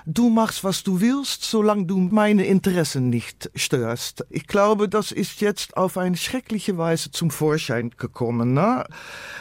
du 0.07 0.29
machst, 0.29 0.63
was 0.63 0.83
du 0.83 0.99
willst, 0.99 1.43
solange 1.43 1.85
du 1.85 1.97
meine 1.97 2.45
Interessen 2.45 3.09
nicht 3.09 3.51
störst. 3.53 4.25
Ich 4.29 4.47
glaube, 4.47 4.89
das 4.89 5.11
ist 5.11 5.41
jetzt 5.41 5.77
auf 5.77 5.97
eine 5.97 6.17
schreckliche 6.17 6.77
Weise 6.77 7.11
zum 7.11 7.29
Vorschein 7.29 7.91
gekommen. 7.97 8.53
Na? 8.53 8.85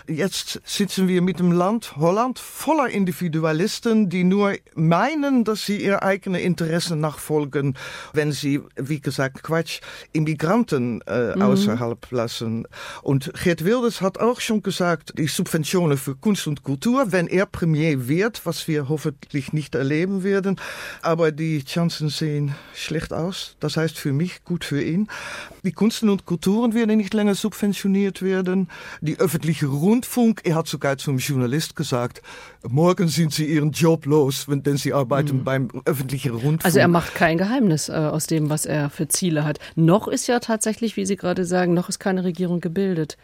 Jetzt 0.08 0.60
sitzen 0.64 1.08
wir 1.08 1.20
mit 1.22 1.38
dem 1.38 1.52
Land 1.52 1.96
Holland 1.96 2.38
voller 2.38 2.88
Individualisten 2.88 4.08
die 4.08 4.24
nur 4.24 4.54
meinen, 4.74 5.44
dass 5.44 5.66
sie 5.66 5.82
ihre 5.82 6.02
eigenen 6.02 6.40
Interessen 6.40 7.00
nachfolgen, 7.00 7.74
wenn 8.12 8.32
sie, 8.32 8.60
wie 8.76 9.00
gesagt, 9.00 9.42
Quatsch, 9.42 9.80
Immigranten 10.12 11.00
äh, 11.02 11.34
mhm. 11.34 11.42
außerhalb 11.42 12.10
lassen. 12.10 12.66
Und 13.02 13.32
Geert 13.42 13.64
Wilders 13.64 14.00
hat 14.00 14.18
auch 14.18 14.40
schon 14.40 14.62
gesagt, 14.62 15.14
die 15.18 15.26
Subventionen 15.26 15.96
für 15.96 16.14
Kunst 16.14 16.46
und 16.46 16.62
Kultur, 16.62 17.12
wenn 17.12 17.26
er 17.26 17.46
Premier 17.46 18.08
wird, 18.08 18.44
was 18.44 18.68
wir 18.68 18.88
hoffentlich 18.88 19.52
nicht 19.52 19.74
erleben 19.74 20.22
werden, 20.22 20.60
aber 21.02 21.32
die 21.32 21.64
Chancen 21.64 22.08
sehen 22.08 22.54
schlecht 22.74 23.12
aus. 23.12 23.56
Das 23.60 23.76
heißt 23.76 23.98
für 23.98 24.12
mich 24.12 24.44
gut 24.44 24.64
für 24.64 24.82
ihn. 24.82 25.08
Die 25.64 25.72
Kunsten 25.72 26.08
und 26.08 26.26
Kulturen 26.26 26.74
werden 26.74 26.96
nicht 26.96 27.14
länger 27.14 27.34
subventioniert 27.34 28.22
werden. 28.22 28.68
Die 29.00 29.18
öffentliche 29.18 29.66
Rundfunk, 29.96 30.42
er 30.44 30.56
hat 30.56 30.66
sogar 30.66 30.98
zum 30.98 31.16
Journalist 31.16 31.74
gesagt, 31.74 32.20
morgen 32.68 33.08
sind 33.08 33.32
sie 33.32 33.46
ihren 33.46 33.70
Job 33.70 34.04
los, 34.04 34.46
wenn, 34.46 34.62
denn 34.62 34.76
sie 34.76 34.92
arbeiten 34.92 35.38
mhm. 35.38 35.44
beim 35.44 35.68
öffentlichen 35.86 36.32
Rundfunk. 36.32 36.66
Also 36.66 36.80
er 36.80 36.88
macht 36.88 37.14
kein 37.14 37.38
Geheimnis 37.38 37.88
äh, 37.88 37.92
aus 37.92 38.26
dem, 38.26 38.50
was 38.50 38.66
er 38.66 38.90
für 38.90 39.08
Ziele 39.08 39.44
hat. 39.44 39.58
Noch 39.74 40.06
ist 40.06 40.26
ja 40.26 40.38
tatsächlich, 40.38 40.98
wie 40.98 41.06
Sie 41.06 41.16
gerade 41.16 41.46
sagen, 41.46 41.72
noch 41.72 41.88
ist 41.88 41.98
keine 41.98 42.24
Regierung 42.24 42.60
gebildet. 42.60 43.16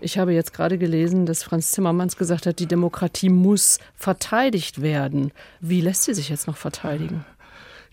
Ich 0.00 0.16
habe 0.16 0.32
jetzt 0.32 0.52
gerade 0.54 0.78
gelesen, 0.78 1.26
dass 1.26 1.42
Franz 1.42 1.72
Zimmermanns 1.72 2.16
gesagt 2.16 2.46
hat, 2.46 2.60
die 2.60 2.66
Demokratie 2.66 3.28
muss 3.28 3.78
verteidigt 3.96 4.80
werden. 4.80 5.32
Wie 5.60 5.80
lässt 5.80 6.04
sie 6.04 6.14
sich 6.14 6.28
jetzt 6.28 6.46
noch 6.46 6.56
verteidigen? 6.56 7.24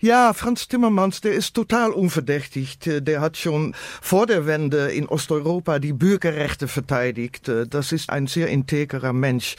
Ja, 0.02 0.32
Franz 0.32 0.66
Timmermans, 0.66 1.20
der 1.20 1.34
ist 1.34 1.52
total 1.52 1.90
unverdächtigt. 1.90 2.88
Der 3.06 3.20
hat 3.20 3.36
schon 3.36 3.74
vor 4.00 4.26
der 4.26 4.46
Wende 4.46 4.90
in 4.90 5.06
Osteuropa 5.06 5.78
die 5.78 5.92
Bürgerrechte 5.92 6.68
verteidigt. 6.68 7.50
Das 7.68 7.92
ist 7.92 8.08
ein 8.08 8.26
sehr 8.26 8.48
integrer 8.48 9.12
Mensch. 9.12 9.56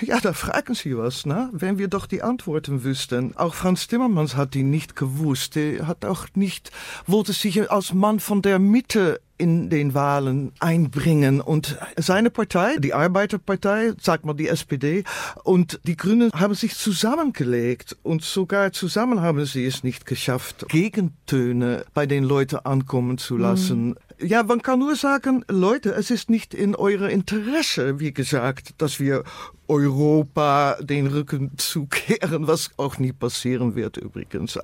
Ja, 0.00 0.20
da 0.20 0.32
fragen 0.32 0.74
Sie 0.74 0.96
was, 0.96 1.26
ne? 1.26 1.50
Wenn 1.52 1.76
wir 1.76 1.88
doch 1.88 2.06
die 2.06 2.22
Antworten 2.22 2.82
wüssten. 2.82 3.36
Auch 3.36 3.54
Franz 3.54 3.88
Timmermans 3.88 4.36
hat 4.36 4.54
die 4.54 4.62
nicht 4.62 4.96
gewusst. 4.96 5.54
Er 5.58 5.86
hat 5.86 6.02
auch 6.06 6.28
nicht, 6.34 6.70
wollte 7.06 7.34
sich 7.34 7.70
als 7.70 7.92
Mann 7.92 8.20
von 8.20 8.40
der 8.40 8.58
Mitte 8.58 9.20
in 9.38 9.70
den 9.70 9.94
Wahlen 9.94 10.52
einbringen. 10.58 11.40
Und 11.40 11.78
seine 11.96 12.30
Partei, 12.30 12.76
die 12.76 12.92
Arbeiterpartei, 12.92 13.92
sagt 14.00 14.26
mal 14.26 14.34
die 14.34 14.48
SPD, 14.48 15.04
und 15.44 15.80
die 15.84 15.96
Grünen 15.96 16.30
haben 16.32 16.54
sich 16.54 16.74
zusammengelegt 16.74 17.96
und 18.02 18.22
sogar 18.22 18.72
zusammen 18.72 19.22
haben 19.22 19.44
sie 19.46 19.64
es 19.64 19.84
nicht 19.84 20.06
geschafft, 20.06 20.66
Gegentöne 20.68 21.84
bei 21.94 22.06
den 22.06 22.24
Leuten 22.24 22.56
ankommen 22.56 23.18
zu 23.18 23.36
lassen. 23.36 23.88
Mhm. 23.88 23.96
Ja, 24.20 24.42
man 24.42 24.62
kann 24.62 24.80
nur 24.80 24.96
sagen, 24.96 25.44
Leute, 25.48 25.92
es 25.92 26.10
ist 26.10 26.28
nicht 26.28 26.52
in 26.52 26.74
eurer 26.74 27.08
Interesse, 27.08 28.00
wie 28.00 28.12
gesagt, 28.12 28.74
dass 28.78 28.98
wir 28.98 29.22
Europa 29.68 30.76
den 30.80 31.06
Rücken 31.06 31.52
zukehren, 31.56 32.46
was 32.46 32.70
auch 32.76 32.98
nie 32.98 33.12
passieren 33.12 33.74
wird 33.74 33.96
übrigens. 33.96 34.58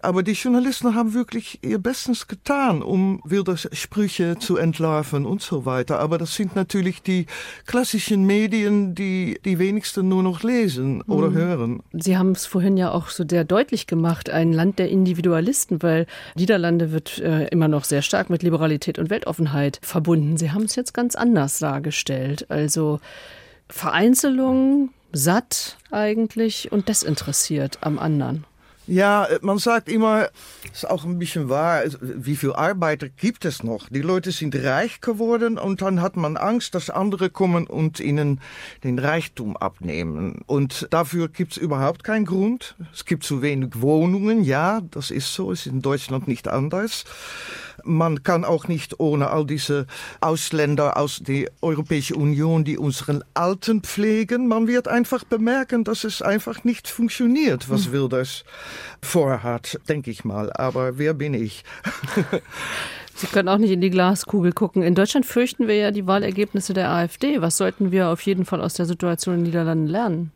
Aber 0.00 0.22
die 0.22 0.32
Journalisten 0.32 0.94
haben 0.94 1.14
wirklich 1.14 1.60
ihr 1.62 1.78
Bestes 1.78 2.26
getan, 2.26 2.82
um 2.82 3.20
Wilders 3.24 3.68
Sprüche 3.72 4.38
zu 4.38 4.56
entlarven 4.56 5.26
und 5.26 5.42
so 5.42 5.66
weiter. 5.66 6.00
Aber 6.00 6.18
das 6.18 6.34
sind 6.34 6.56
natürlich 6.56 7.02
die 7.02 7.26
klassischen 7.66 8.24
Medien, 8.24 8.94
die 8.94 9.38
die 9.44 9.58
wenigsten 9.58 10.08
nur 10.08 10.22
noch 10.22 10.42
lesen 10.42 11.02
oder 11.02 11.30
mhm. 11.30 11.34
hören. 11.34 11.82
Sie 11.92 12.16
haben 12.16 12.32
es 12.32 12.46
vorhin 12.46 12.76
ja 12.76 12.90
auch 12.90 13.08
so 13.08 13.24
sehr 13.28 13.44
deutlich 13.44 13.86
gemacht, 13.86 14.30
ein 14.30 14.52
Land 14.52 14.78
der 14.78 14.88
Individualisten, 14.88 15.82
weil 15.82 16.06
Niederlande 16.34 16.92
wird 16.92 17.18
äh, 17.18 17.46
immer 17.48 17.68
noch 17.68 17.84
sehr 17.84 18.02
stark 18.02 18.30
mit 18.30 18.42
Liberalität 18.42 18.98
und 18.98 19.10
Weltoffenheit 19.10 19.78
verbunden. 19.82 20.36
Sie 20.36 20.50
haben 20.50 20.64
es 20.64 20.76
jetzt 20.76 20.94
ganz 20.94 21.14
anders 21.14 21.58
dargestellt. 21.58 22.46
Also 22.50 23.00
Vereinzelung, 23.68 24.90
satt 25.12 25.76
eigentlich 25.90 26.72
und 26.72 26.88
desinteressiert 26.88 27.78
am 27.80 27.98
anderen. 27.98 28.44
Ja, 28.88 29.26
man 29.40 29.58
sagt 29.58 29.88
immer, 29.88 30.28
ist 30.72 30.88
auch 30.88 31.04
ein 31.04 31.18
bisschen 31.18 31.48
wahr, 31.48 31.82
wie 32.00 32.36
viel 32.36 32.52
Arbeiter 32.52 33.08
gibt 33.08 33.44
es 33.44 33.64
noch? 33.64 33.88
Die 33.88 34.00
Leute 34.00 34.30
sind 34.30 34.54
reich 34.54 35.00
geworden 35.00 35.58
und 35.58 35.82
dann 35.82 36.00
hat 36.00 36.16
man 36.16 36.36
Angst, 36.36 36.76
dass 36.76 36.88
andere 36.88 37.28
kommen 37.28 37.66
und 37.66 37.98
ihnen 37.98 38.40
den 38.84 39.00
Reichtum 39.00 39.56
abnehmen. 39.56 40.42
Und 40.46 40.86
dafür 40.90 41.28
gibt 41.28 41.52
es 41.52 41.58
überhaupt 41.58 42.04
keinen 42.04 42.26
Grund. 42.26 42.76
Es 42.92 43.04
gibt 43.04 43.24
zu 43.24 43.42
wenig 43.42 43.80
Wohnungen, 43.80 44.44
ja, 44.44 44.80
das 44.92 45.10
ist 45.10 45.34
so, 45.34 45.50
ist 45.50 45.66
in 45.66 45.82
Deutschland 45.82 46.28
nicht 46.28 46.46
anders 46.46 47.04
man 47.86 48.22
kann 48.22 48.44
auch 48.44 48.68
nicht 48.68 49.00
ohne 49.00 49.30
all 49.30 49.46
diese 49.46 49.86
Ausländer 50.20 50.96
aus 50.96 51.20
der 51.20 51.50
Europäischen 51.62 52.16
Union, 52.16 52.64
die 52.64 52.78
unseren 52.78 53.22
Alten 53.34 53.82
pflegen. 53.82 54.48
Man 54.48 54.66
wird 54.66 54.88
einfach 54.88 55.24
bemerken, 55.24 55.84
dass 55.84 56.04
es 56.04 56.22
einfach 56.22 56.64
nicht 56.64 56.88
funktioniert, 56.88 57.70
was 57.70 57.86
hm. 57.86 57.92
Wilders 57.92 58.44
vorhat, 59.02 59.78
denke 59.88 60.10
ich 60.10 60.24
mal. 60.24 60.52
Aber 60.52 60.98
wer 60.98 61.14
bin 61.14 61.34
ich? 61.34 61.64
Sie 63.14 63.26
können 63.28 63.48
auch 63.48 63.56
nicht 63.56 63.70
in 63.70 63.80
die 63.80 63.88
Glaskugel 63.88 64.52
gucken. 64.52 64.82
In 64.82 64.94
Deutschland 64.94 65.24
fürchten 65.24 65.68
wir 65.68 65.76
ja 65.76 65.90
die 65.90 66.06
Wahlergebnisse 66.06 66.74
der 66.74 66.90
AfD. 66.90 67.40
Was 67.40 67.56
sollten 67.56 67.90
wir 67.90 68.08
auf 68.10 68.20
jeden 68.20 68.44
Fall 68.44 68.60
aus 68.60 68.74
der 68.74 68.84
Situation 68.84 69.36
in 69.36 69.40
den 69.40 69.46
Niederlanden 69.46 69.86
lernen? 69.86 70.32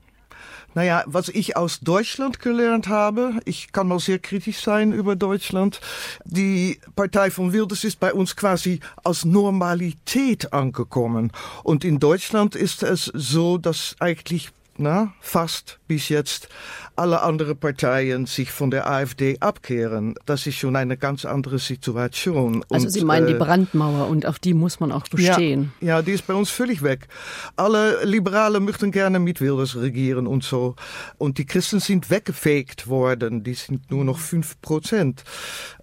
Naja, 0.74 1.02
was 1.06 1.28
ich 1.28 1.56
aus 1.56 1.80
Deutschland 1.80 2.38
gelernt 2.38 2.88
habe, 2.88 3.40
ich 3.44 3.72
kann 3.72 3.88
mal 3.88 3.98
sehr 3.98 4.20
kritisch 4.20 4.60
sein 4.60 4.92
über 4.92 5.16
Deutschland, 5.16 5.80
die 6.24 6.80
Partei 6.94 7.30
von 7.30 7.52
Wilders 7.52 7.82
ist 7.82 7.98
bei 7.98 8.12
uns 8.12 8.36
quasi 8.36 8.80
als 9.02 9.24
Normalität 9.24 10.52
angekommen. 10.52 11.32
Und 11.64 11.84
in 11.84 11.98
Deutschland 11.98 12.54
ist 12.54 12.84
es 12.84 13.06
so, 13.06 13.58
dass 13.58 13.96
eigentlich 13.98 14.50
na, 14.80 15.12
fast 15.20 15.78
bis 15.86 16.08
jetzt 16.08 16.48
alle 16.96 17.22
anderen 17.22 17.56
Parteien 17.56 18.26
sich 18.26 18.50
von 18.50 18.70
der 18.70 18.90
AfD 18.90 19.36
abkehren. 19.40 20.14
Das 20.26 20.46
ist 20.46 20.56
schon 20.56 20.74
eine 20.74 20.96
ganz 20.96 21.24
andere 21.24 21.58
Situation. 21.58 22.64
Also 22.70 22.86
und, 22.86 22.92
Sie 22.92 23.04
meinen 23.04 23.28
äh, 23.28 23.32
die 23.32 23.38
Brandmauer 23.38 24.08
und 24.08 24.26
auf 24.26 24.38
die 24.38 24.54
muss 24.54 24.80
man 24.80 24.90
auch 24.90 25.06
bestehen. 25.08 25.72
Ja, 25.80 25.88
ja, 25.88 26.02
die 26.02 26.12
ist 26.12 26.26
bei 26.26 26.34
uns 26.34 26.50
völlig 26.50 26.82
weg. 26.82 27.08
Alle 27.56 28.04
Liberale 28.04 28.60
möchten 28.60 28.90
gerne 28.90 29.18
mit 29.18 29.40
Wilders 29.40 29.76
regieren 29.76 30.26
und 30.26 30.44
so. 30.44 30.76
Und 31.18 31.38
die 31.38 31.46
Christen 31.46 31.80
sind 31.80 32.10
weggefegt 32.10 32.88
worden. 32.88 33.44
Die 33.44 33.54
sind 33.54 33.90
nur 33.90 34.04
noch 34.04 34.18
fünf 34.18 34.60
Prozent. 34.62 35.24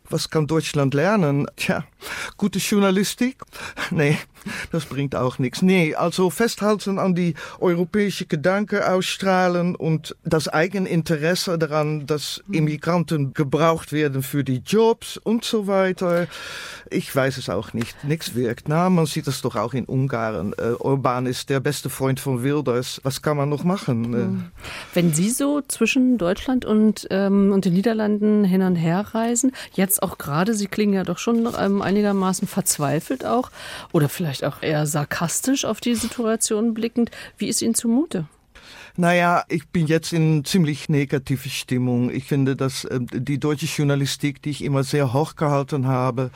Was 0.10 0.30
kann 0.30 0.48
Deutschland 0.48 0.94
lernen? 0.94 1.48
Tja, 1.56 1.84
gute 2.38 2.60
Journalistik? 2.60 3.38
Nee, 3.92 4.18
das 4.72 4.86
bringt 4.86 5.16
auch 5.16 5.40
nichts. 5.40 5.62
Nee, 5.62 5.96
also 5.96 6.30
festhalten 6.30 7.00
an 7.00 7.16
die 7.16 7.34
europäische 7.60 8.26
Gedanke 8.26 8.92
ausstrahlen 8.92 9.76
und 9.76 10.16
das 10.24 10.48
Eigeninteresse 10.48 11.58
daran, 11.58 12.06
dass 12.06 12.42
Immigranten 12.52 13.34
gebraucht 13.34 13.92
werden 13.92 14.24
für 14.24 14.44
die 14.44 14.62
Jobs 14.66 15.18
und 15.18 15.44
so 15.44 15.68
weiter. 15.68 16.28
Ich 16.90 17.14
weiß 17.14 17.38
es 17.38 17.50
auch 17.50 17.74
nicht. 17.74 18.04
Nichts 18.04 18.36
wirkt. 18.36 18.70
Na, 18.70 18.90
man 18.90 19.06
sieht 19.06 19.28
das 19.28 19.42
doch 19.42 19.56
auch 19.56 19.74
in 19.74 19.86
Ungarn. 19.86 20.54
Äh, 20.58 20.74
Orban 20.80 21.26
ist 21.26 21.50
der 21.50 21.60
beste 21.60 21.90
Freund 21.90 22.20
von 22.20 22.44
Wilders. 22.44 23.02
Was 23.04 23.22
kann 23.22 23.38
man 23.38 23.50
noch 23.50 23.64
machen? 23.64 24.14
Hm. 24.14 24.44
Wenn 24.94 25.14
Sie 25.14 25.30
so 25.30 25.62
zwischen 25.68 26.18
Deutschland 26.18 26.66
und, 26.66 27.08
ähm, 27.12 27.52
und 27.52 27.66
den 27.66 27.74
Niederlanden 27.74 28.44
hin 28.44 28.62
und 28.62 28.76
her 28.76 29.06
reisen, 29.14 29.52
jetzt 29.74 30.02
auch 30.04 30.18
gerade, 30.18 30.54
Sie 30.54 30.68
klingen 30.68 30.94
ja 30.94 31.04
doch 31.04 31.18
schon 31.18 31.48
ähm, 31.60 31.82
einigermaßen 31.82 32.48
verzweifelt 32.48 33.26
auch 33.26 33.52
oder 33.92 34.10
vielleicht 34.10 34.37
auch 34.44 34.62
eher 34.62 34.86
sarkastisch 34.86 35.66
auf 35.66 35.80
die 35.82 35.96
Situation 35.96 36.74
blickend. 36.74 37.12
Wie 37.38 37.48
ist 37.48 37.62
Ihnen 37.62 37.76
zumute? 37.76 38.28
Naja, 39.00 39.44
ich 39.48 39.68
bin 39.68 39.86
jetzt 39.86 40.12
in 40.12 40.44
ziemlich 40.44 40.90
negative 40.90 41.50
Stimmung. 41.50 42.10
Ich 42.10 42.24
finde, 42.24 42.56
dass 42.56 42.84
äh, 42.84 43.00
die 43.00 43.40
deutsche 43.40 43.68
Journalistik, 43.68 44.42
die 44.42 44.50
ich 44.50 44.64
immer 44.64 44.84
sehr 44.84 45.14
hoch 45.14 45.36
gehalten 45.36 45.86
habe, 45.86 46.32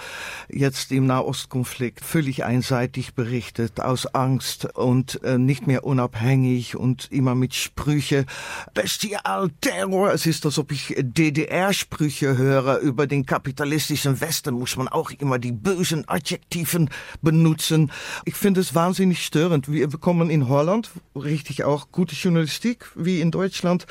jetzt 0.47 0.91
im 0.91 1.07
Nahostkonflikt 1.07 2.05
völlig 2.05 2.43
einseitig 2.43 3.15
berichtet, 3.15 3.81
aus 3.81 4.05
Angst 4.13 4.65
und 4.75 5.23
äh, 5.23 5.39
nicht 5.39 5.65
mehr 5.65 5.83
unabhängig 5.83 6.75
und 6.75 7.11
immer 7.11 7.33
mit 7.33 7.55
Sprüche. 7.55 8.27
Bestial 8.75 9.49
Terror. 9.61 10.13
Es 10.13 10.27
ist, 10.27 10.45
als 10.45 10.59
ob 10.59 10.71
ich 10.71 10.93
DDR-Sprüche 10.99 12.37
höre 12.37 12.77
über 12.77 13.07
den 13.07 13.25
kapitalistischen 13.25 14.21
Westen, 14.21 14.53
muss 14.53 14.77
man 14.77 14.87
auch 14.87 15.09
immer 15.09 15.39
die 15.39 15.51
bösen 15.51 16.07
Adjektiven 16.07 16.91
benutzen. 17.23 17.91
Ich 18.25 18.35
finde 18.35 18.61
es 18.61 18.75
wahnsinnig 18.75 19.25
störend. 19.25 19.71
Wir 19.71 19.87
bekommen 19.87 20.29
in 20.29 20.47
Holland 20.47 20.91
richtig 21.15 21.63
auch 21.63 21.87
gute 21.91 22.13
Journalistik 22.13 22.50
Journalistik 22.51 22.91
wie 22.95 23.21
in 23.21 23.31
Deutschland 23.31 23.85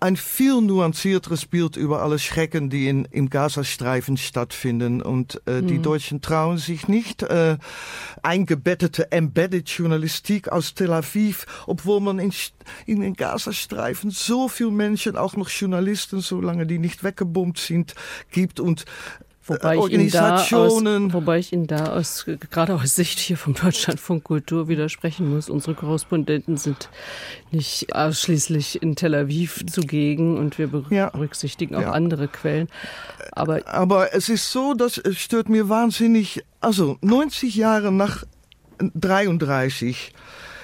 ein 0.00 0.16
viel 0.16 0.60
nuancierteres 0.62 1.44
Bild 1.44 1.76
über 1.76 2.02
alle 2.02 2.18
Schrecken, 2.18 2.70
die 2.70 2.88
in, 2.88 3.04
im 3.10 3.28
Gazastreifen 3.28 4.16
stattfinden. 4.16 5.02
Und 5.02 5.42
äh, 5.46 5.60
mhm. 5.60 5.66
die 5.66 5.82
Deutschen 5.82 6.22
trauen 6.22 6.56
sich 6.56 6.88
nicht 6.88 7.22
äh, 7.22 7.58
eingebettete 8.22 9.12
Embedded 9.12 9.68
Journalistik 9.68 10.48
aus 10.48 10.74
Tel 10.74 10.92
Aviv, 10.92 11.46
obwohl 11.66 12.00
man 12.00 12.18
in, 12.18 12.32
in 12.86 13.00
den 13.00 13.14
Gazastreifen 13.14 14.10
so 14.10 14.48
viel 14.48 14.70
Menschen, 14.70 15.16
auch 15.16 15.36
noch 15.36 15.50
Journalisten, 15.50 16.20
solange 16.20 16.66
die 16.66 16.78
nicht 16.78 17.04
weggebombt 17.04 17.58
sind, 17.58 17.94
gibt 18.30 18.58
und 18.58 18.84
Wobei 19.48 19.74
ich, 19.74 19.80
Organisationen. 19.80 21.06
Aus, 21.06 21.12
wobei 21.14 21.38
ich 21.38 21.52
Ihnen 21.52 21.66
da 21.66 21.96
aus, 21.96 22.26
gerade 22.50 22.74
aus 22.74 22.94
Sicht 22.94 23.18
hier 23.18 23.36
vom 23.36 23.54
Deutschlandfunk 23.54 24.24
Kultur 24.24 24.68
widersprechen 24.68 25.34
muss. 25.34 25.48
Unsere 25.48 25.74
Korrespondenten 25.74 26.56
sind 26.56 26.90
nicht 27.50 27.94
ausschließlich 27.94 28.82
in 28.82 28.94
Tel 28.94 29.14
Aviv 29.14 29.64
zugegen 29.66 30.36
und 30.36 30.58
wir 30.58 30.68
berücksichtigen 30.68 31.74
ja, 31.74 31.80
auch 31.80 31.84
ja. 31.84 31.92
andere 31.92 32.28
Quellen. 32.28 32.68
Aber, 33.32 33.66
Aber 33.66 34.14
es 34.14 34.28
ist 34.28 34.52
so, 34.52 34.74
das 34.74 35.00
stört 35.12 35.48
mir 35.48 35.68
wahnsinnig. 35.68 36.44
Also 36.60 36.98
90 37.00 37.54
Jahre 37.54 37.90
nach 37.92 38.24
33 38.78 40.12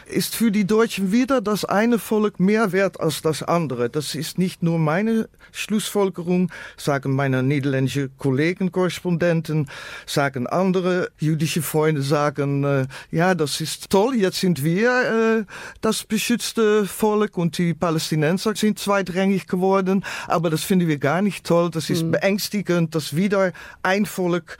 ist 0.06 0.34
für 0.36 0.50
die 0.50 0.66
Deutschen 0.66 1.12
wieder 1.12 1.40
das 1.40 1.64
eine 1.64 1.98
Volk 1.98 2.40
mehr 2.40 2.72
wert 2.72 3.00
als 3.00 3.22
das 3.22 3.42
andere. 3.42 3.90
Das 3.90 4.14
ist 4.14 4.38
nicht 4.38 4.62
nur 4.62 4.78
meine 4.78 5.28
Schlussfolgerung, 5.52 6.50
sagen 6.76 7.14
meine 7.14 7.42
niederländische 7.42 8.10
Kollegen, 8.18 8.72
Korrespondenten, 8.72 9.68
sagen 10.06 10.46
andere 10.46 11.08
jüdische 11.18 11.62
Freunde, 11.62 12.02
sagen, 12.02 12.64
äh, 12.64 12.86
ja, 13.10 13.34
das 13.34 13.60
ist 13.60 13.90
toll, 13.90 14.14
jetzt 14.14 14.40
sind 14.40 14.64
wir 14.64 15.40
äh, 15.40 15.44
das 15.80 16.04
beschützte 16.04 16.86
Volk 16.86 17.38
und 17.38 17.58
die 17.58 17.74
Palästinenser 17.74 18.54
sind 18.56 18.78
zweitrangig 18.78 19.46
geworden, 19.46 20.04
aber 20.26 20.50
das 20.50 20.64
finden 20.64 20.88
wir 20.88 20.98
gar 20.98 21.22
nicht 21.22 21.44
toll. 21.44 21.70
Das 21.70 21.90
ist 21.90 22.02
mhm. 22.02 22.12
beängstigend, 22.12 22.94
dass 22.94 23.16
wieder 23.16 23.52
ein 23.82 24.06
Volk 24.06 24.58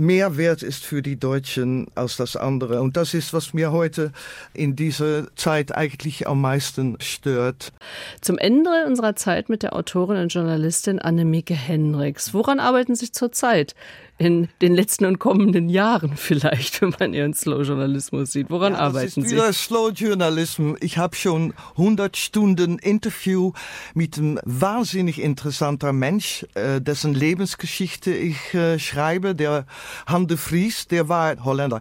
mehr 0.00 0.36
wert 0.36 0.62
ist 0.62 0.84
für 0.84 1.02
die 1.02 1.18
Deutschen 1.18 1.86
als 1.94 2.16
das 2.16 2.36
andere. 2.36 2.80
Und 2.80 2.96
das 2.96 3.14
ist, 3.14 3.32
was 3.32 3.54
mir 3.54 3.72
heute 3.72 4.12
in 4.54 4.74
dieser 4.74 5.34
Zeit 5.36 5.74
eigentlich 5.76 6.26
am 6.26 6.40
meisten 6.40 6.96
stört. 7.00 7.72
Zum 8.20 8.38
Ende 8.38 8.70
unserer 8.86 9.14
Zeit 9.14 9.48
mit 9.48 9.62
der 9.62 9.74
Autorin 9.74 10.16
und 10.16 10.32
Journalistin 10.32 10.98
Annemieke 10.98 11.54
Henriks. 11.54 12.34
Woran 12.34 12.60
arbeiten 12.60 12.94
Sie 12.94 13.12
zurzeit? 13.12 13.74
In 14.20 14.48
den 14.60 14.74
letzten 14.74 15.06
und 15.06 15.18
kommenden 15.18 15.70
Jahren 15.70 16.14
vielleicht, 16.16 16.82
wenn 16.82 16.94
man 17.00 17.14
Ihren 17.14 17.32
Slow-Journalismus 17.32 18.32
sieht? 18.32 18.50
Woran 18.50 18.74
ja, 18.74 18.80
arbeiten 18.80 19.22
Sie? 19.22 19.52
Slow-Journalismus. 19.52 20.76
Ich 20.82 20.98
habe 20.98 21.16
schon 21.16 21.54
100 21.78 22.18
Stunden 22.18 22.78
Interview 22.78 23.52
mit 23.94 24.18
einem 24.18 24.38
wahnsinnig 24.44 25.22
interessanter 25.22 25.94
Mensch, 25.94 26.44
äh, 26.52 26.82
dessen 26.82 27.14
Lebensgeschichte 27.14 28.12
ich 28.12 28.52
äh, 28.52 28.78
schreibe, 28.78 29.34
der 29.34 29.64
Hande 30.06 30.36
Vries, 30.36 30.86
der 30.86 31.08
war 31.08 31.42
Holländer 31.42 31.80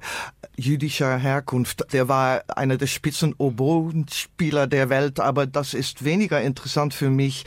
jüdischer 0.59 1.17
Herkunft. 1.17 1.93
Der 1.93 2.07
war 2.07 2.43
einer 2.47 2.77
der 2.77 2.87
spitzen 2.87 3.33
Oboenspieler 3.37 4.67
der 4.67 4.89
Welt, 4.89 5.19
aber 5.19 5.47
das 5.47 5.73
ist 5.73 6.03
weniger 6.03 6.41
interessant 6.41 6.93
für 6.93 7.09
mich, 7.09 7.45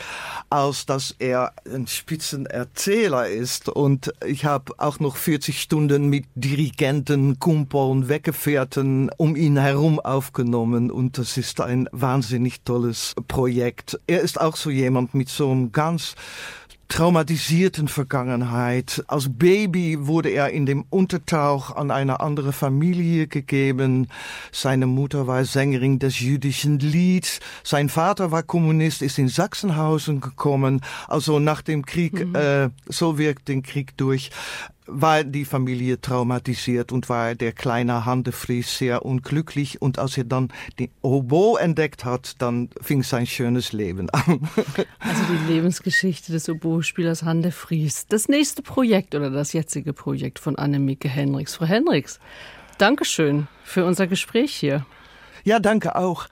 als 0.51 0.87
dass 0.87 1.15
er 1.19 1.53
ein 1.67 1.87
Spitzenerzähler 1.87 3.29
ist. 3.29 3.69
Und 3.69 4.13
ich 4.27 4.45
habe 4.45 4.73
auch 4.83 5.01
noch 5.01 5.17
40 5.17 5.61
Stunden 5.61 6.09
mit 6.09 6.25
Dirigenten, 6.35 7.39
Kumpeln, 7.39 8.09
Weggefährten 8.09 9.11
um 9.17 9.37
ihn 9.37 9.57
herum 9.57 10.01
aufgenommen. 10.01 10.91
Und 10.91 11.19
das 11.19 11.37
ist 11.37 11.61
ein 11.61 11.89
wahnsinnig 11.93 12.63
tolles 12.63 13.15
Projekt. 13.29 13.99
Er 14.07 14.21
ist 14.21 14.41
auch 14.41 14.57
so 14.57 14.71
jemand 14.71 15.15
mit 15.15 15.29
so 15.29 15.51
einem 15.51 15.73
ganz 15.73 16.15
traumatisierten 16.93 17.89
Vergangenheit. 17.89 19.03
Als 19.07 19.31
Baby 19.33 20.07
wurde 20.07 20.29
er 20.29 20.51
in 20.51 20.67
dem 20.67 20.85
Untertauch 20.91 21.75
an 21.75 21.91
eine 21.91 22.21
andere 22.21 22.53
Familie 22.53 23.29
gegeben. 23.29 24.09
Seine 24.53 24.87
Mutter 24.87 25.27
war 25.27 25.43
Sängerin 25.47 25.99
des 25.99 26.21
jüdischen 26.21 26.79
Lieds. 26.81 27.41
Sein 27.65 27.89
Vater 27.89 28.31
war 28.31 28.43
Kommunist, 28.43 29.01
ist 29.01 29.19
in 29.19 29.29
Sachsenhausen 29.29 30.21
gekommen. 30.21 30.83
Also 31.09 31.39
nach 31.39 31.63
dem 31.63 31.87
Krieg, 31.87 32.27
mhm. 32.27 32.35
äh, 32.35 32.69
so 32.89 33.17
wirkt 33.17 33.49
den 33.49 33.63
Krieg 33.63 33.97
durch 33.97 34.31
war 34.87 35.25
die 35.25 35.45
Familie 35.45 36.01
traumatisiert 36.01 36.93
und 36.93 37.09
war 37.09 37.35
der 37.35 37.53
kleine 37.53 38.05
Handefries 38.05 38.79
sehr 38.79 39.05
unglücklich. 39.05 39.81
Und 39.81 39.99
als 39.99 40.17
er 40.19 40.25
dann 40.25 40.53
den 40.79 40.91
Oboe 41.03 41.59
entdeckt 41.61 42.05
hat, 42.05 42.41
dann 42.41 42.71
fing 42.81 43.03
sein 43.03 43.27
schönes 43.27 43.73
Leben 43.73 44.11
an. 44.11 44.49
Also 44.99 45.23
die 45.31 45.53
Lebensgeschichte 45.53 46.33
des 46.33 46.49
Oboe-Spielers 46.49 47.23
Handefries. 47.23 48.07
Das 48.07 48.29
nächste 48.29 48.63
Projekt 48.63 49.15
oder 49.15 49.31
das 49.31 49.53
jetzige 49.53 49.93
Projekt 49.93 50.39
von 50.39 50.57
Annemieke 50.57 51.09
Henriks. 51.09 51.57
Frau 51.57 51.67
Henriks, 51.67 52.21
Dankeschön 52.79 53.49
für 53.65 53.85
unser 53.85 54.07
Gespräch 54.07 54.55
hier. 54.55 54.87
Ja, 55.45 55.59
danke 55.61 55.97
auch. 55.97 56.27